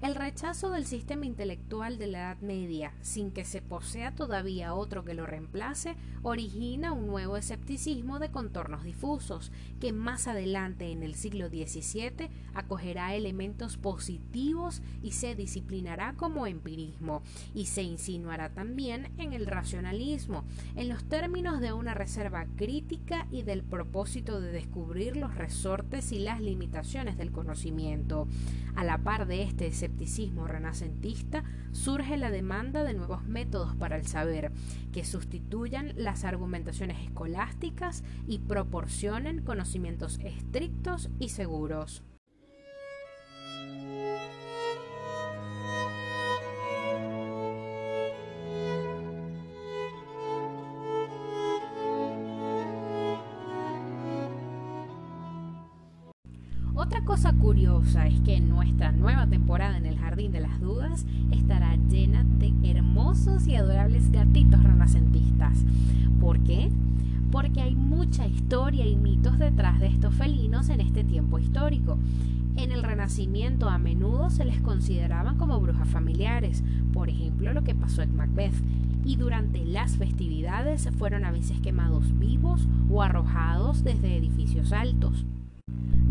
El 0.06 0.14
rechazo 0.14 0.70
del 0.70 0.86
sistema 0.86 1.26
intelectual 1.26 1.98
de 1.98 2.06
la 2.06 2.20
Edad 2.20 2.38
Media, 2.38 2.94
sin 3.02 3.32
que 3.32 3.44
se 3.44 3.64
posea 3.64 4.14
todavía 4.14 4.76
otro 4.76 5.04
que 5.04 5.16
lo 5.16 5.26
reemplace, 5.26 5.96
origina 6.22 6.92
un 6.92 7.08
nuevo 7.08 7.38
escepticismo 7.38 8.20
de 8.20 8.30
contornos 8.30 8.84
difusos, 8.84 9.52
que 9.80 9.94
más 9.94 10.28
adelante 10.28 10.92
en 10.92 11.02
el 11.02 11.16
siglo 11.16 11.50
XVII 11.50 12.30
acogerá 12.54 13.16
elementos 13.16 13.78
positivos 13.78 14.84
y 15.02 15.14
se 15.14 15.34
disciplinará 15.34 16.14
como 16.14 16.46
empirismo, 16.46 17.24
y 17.56 17.66
se 17.66 17.82
insinuará 17.82 18.54
también 18.54 19.12
en 19.18 19.34
el 19.34 19.48
racionalismo, 19.48 20.46
en 20.76 20.88
los 20.88 21.04
términos 21.06 21.60
de 21.62 21.74
una 21.74 21.96
reserva 21.96 22.46
crítica 22.56 23.26
y 23.32 23.42
del 23.42 23.64
propósito 23.64 24.40
de 24.40 24.52
descubrir 24.52 25.18
los 25.18 25.34
resortes 25.34 26.12
y 26.12 26.20
las 26.20 26.42
limitaciones 26.42 27.18
del 27.18 27.32
conocimiento. 27.32 28.28
A 28.76 28.84
la 28.84 28.98
par 28.98 29.26
de 29.26 29.42
este 29.42 29.68
escepticismo 29.68 29.95
renacentista 30.48 31.44
surge 31.72 32.18
la 32.18 32.32
demanda 32.32 32.84
de 32.84 32.94
nuevos 32.94 33.24
métodos 33.26 33.76
para 33.76 33.98
el 33.98 34.06
saber, 34.06 34.52
que 34.92 35.06
sustituyan 35.06 35.94
las 35.96 36.24
argumentaciones 36.24 37.04
escolásticas 37.04 38.04
y 38.28 38.40
proporcionen 38.40 39.44
conocimientos 39.44 40.20
estrictos 40.20 41.10
y 41.20 41.30
seguros. 41.30 42.04
Estará 61.32 61.76
llena 61.90 62.24
de 62.24 62.54
hermosos 62.64 63.48
y 63.48 63.56
adorables 63.56 64.12
gatitos 64.12 64.64
renacentistas. 64.64 65.66
¿Por 66.20 66.40
qué? 66.42 66.70
Porque 67.32 67.62
hay 67.62 67.76
mucha 67.76 68.28
historia 68.28 68.88
y 68.88 68.96
mitos 68.96 69.38
detrás 69.40 69.80
de 69.80 69.88
estos 69.88 70.14
felinos 70.14 70.70
en 70.70 70.82
este 70.82 71.04
tiempo 71.04 71.40
histórico. 71.40 71.98
En 72.56 72.72
el 72.72 72.84
Renacimiento 72.84 73.68
a 73.68 73.78
menudo 73.78 74.30
se 74.30 74.46
les 74.46 74.62
consideraban 74.62 75.38
como 75.38 75.60
brujas 75.60 75.90
familiares, 75.90 76.64
por 76.94 77.10
ejemplo 77.10 77.52
lo 77.52 77.64
que 77.64 77.76
pasó 77.76 78.02
en 78.02 78.16
Macbeth, 78.16 78.56
y 79.04 79.18
durante 79.18 79.66
las 79.66 79.98
festividades 79.98 80.90
fueron 80.98 81.26
a 81.26 81.32
veces 81.32 81.60
quemados 81.60 82.18
vivos 82.18 82.68
o 82.90 83.04
arrojados 83.04 83.84
desde 83.84 84.16
edificios 84.18 84.72
altos. 84.72 85.26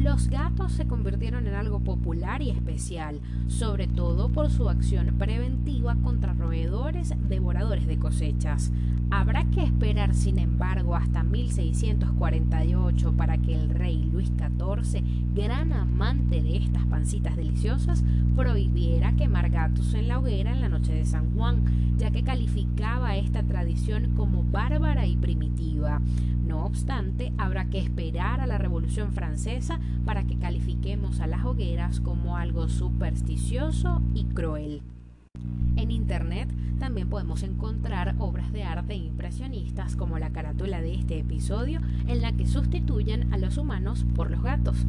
Los 0.05 0.29
gatos 0.29 0.73
se 0.73 0.87
convirtieron 0.87 1.47
en 1.47 1.55
algo 1.55 1.81
popular 1.81 2.43
y 2.43 2.51
especial, 2.51 3.23
sobre 3.47 3.87
todo 3.87 4.29
por 4.29 4.51
su 4.51 4.69
acción 4.69 5.15
preventiva 5.19 5.97
contra 5.97 6.35
roedores 6.35 7.15
devoradores 7.27 7.87
de 7.87 7.99
cosechas. 7.99 8.71
Habrá 9.11 9.45
que 9.47 9.63
esperar, 9.63 10.15
sin 10.15 10.39
embargo, 10.39 10.95
hasta 10.95 11.23
1648 11.23 13.17
para 13.17 13.39
que 13.39 13.55
el 13.55 13.71
rey 13.71 14.05
Luis 14.13 14.29
XIV, 14.29 15.03
gran 15.35 15.73
amante 15.73 16.43
de 16.43 16.59
estas 16.59 16.85
pancitas 16.85 17.35
deliciosas, 17.37 18.05
prohibiera 18.37 19.15
quemar 19.15 19.49
gatos 19.49 19.95
en 19.95 20.09
la 20.09 20.19
hoguera 20.19 20.53
en 20.53 20.61
la 20.61 20.69
noche 20.69 20.93
de 20.93 21.07
San 21.07 21.35
Juan, 21.35 21.65
ya 21.97 22.11
que 22.11 22.25
calificaba 22.25 23.17
esta 23.17 23.43
tradición 23.43 24.13
como 24.15 24.45
bárbara 24.45 25.07
y 25.07 25.17
primitiva. 25.17 26.03
No 26.55 26.67
obstante, 26.67 27.33
habrá 27.37 27.65
que 27.65 27.81
esperar 27.81 28.41
a 28.41 28.47
la 28.47 28.59
Revolución 28.59 29.13
Francesa 29.13 29.81
para 30.05 30.23
que 30.23 30.39
califiquemos 30.39 31.19
a 31.19 31.27
las 31.27 31.45
hogueras 31.45 31.99
como 31.99 32.37
algo 32.37 32.69
supersticioso 32.69 34.01
y 34.15 34.23
cruel. 34.27 34.83
En 35.75 35.91
Internet 35.91 36.49
también 36.79 37.11
podemos 37.11 37.43
encontrar 37.43 38.15
obras 38.21 38.53
de 38.53 38.63
arte 38.63 38.95
impresionistas 38.95 39.97
como 39.97 40.21
la 40.21 40.31
carátula 40.31 40.81
de 40.81 40.95
este 40.95 41.19
episodio 41.19 41.81
en 42.07 42.23
la 42.23 42.31
que 42.31 42.47
sustituyen 42.47 43.35
a 43.35 43.39
los 43.39 43.59
humanos 43.59 44.07
por 44.15 44.31
los 44.31 44.41
gatos. 44.41 44.87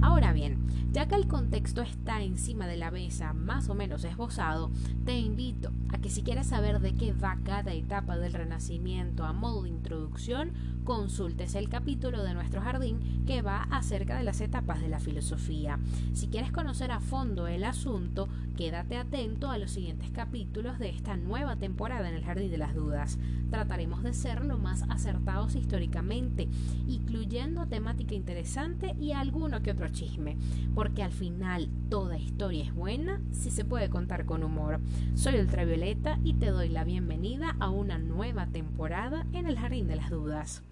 Ahora 0.00 0.32
bien, 0.32 0.58
ya 0.92 1.06
que 1.06 1.14
el 1.14 1.28
contexto 1.28 1.82
está 1.82 2.22
encima 2.22 2.66
de 2.66 2.76
la 2.76 2.90
mesa 2.90 3.32
más 3.32 3.68
o 3.68 3.74
menos 3.74 4.02
esbozado, 4.04 4.70
te 5.04 5.18
invito 5.18 5.70
a 5.88 5.98
que 5.98 6.10
si 6.10 6.22
quieres 6.22 6.48
saber 6.48 6.80
de 6.80 6.94
qué 6.94 7.12
va 7.12 7.38
cada 7.44 7.72
etapa 7.72 8.18
del 8.18 8.32
Renacimiento 8.32 9.24
a 9.24 9.32
modo 9.32 9.62
de 9.62 9.68
introducción, 9.68 10.52
consultes 10.84 11.54
el 11.54 11.68
capítulo 11.68 12.22
de 12.24 12.34
nuestro 12.34 12.60
jardín 12.60 13.24
que 13.26 13.42
va 13.42 13.68
acerca 13.70 14.16
de 14.16 14.24
las 14.24 14.40
etapas 14.40 14.80
de 14.80 14.88
la 14.88 14.98
filosofía. 14.98 15.78
Si 16.12 16.28
quieres 16.28 16.50
conocer 16.50 16.90
a 16.90 17.00
fondo 17.00 17.46
el 17.46 17.62
asunto, 17.62 18.28
quédate 18.56 18.96
atento 18.96 19.50
a 19.50 19.58
los 19.58 19.70
siguientes 19.70 20.10
capítulos 20.10 20.78
de 20.78 20.88
esta 20.88 21.16
nueva 21.16 21.56
temporada 21.56 22.08
en 22.08 22.16
el 22.16 22.24
Jardín 22.24 22.50
de 22.50 22.58
las 22.58 22.74
Dudas. 22.74 23.18
Trataremos 23.50 24.02
de 24.02 24.14
ser 24.14 24.44
lo 24.44 24.58
más 24.58 24.82
acertados 24.88 25.54
históricamente, 25.54 26.48
incluyendo 26.88 27.66
temática 27.66 28.14
interesante 28.14 28.96
y 28.98 29.12
alguno 29.12 29.62
que 29.62 29.70
otro 29.70 29.79
chisme, 29.88 30.36
porque 30.74 31.02
al 31.02 31.12
final 31.12 31.68
toda 31.88 32.18
historia 32.18 32.64
es 32.64 32.74
buena 32.74 33.20
si 33.32 33.50
se 33.50 33.64
puede 33.64 33.90
contar 33.90 34.26
con 34.26 34.42
humor. 34.42 34.80
Soy 35.14 35.38
Ultravioleta 35.38 36.18
y 36.22 36.34
te 36.34 36.46
doy 36.46 36.68
la 36.68 36.84
bienvenida 36.84 37.56
a 37.58 37.70
una 37.70 37.98
nueva 37.98 38.46
temporada 38.46 39.26
en 39.32 39.46
el 39.46 39.58
Jardín 39.58 39.88
de 39.88 39.96
las 39.96 40.10
Dudas. 40.10 40.62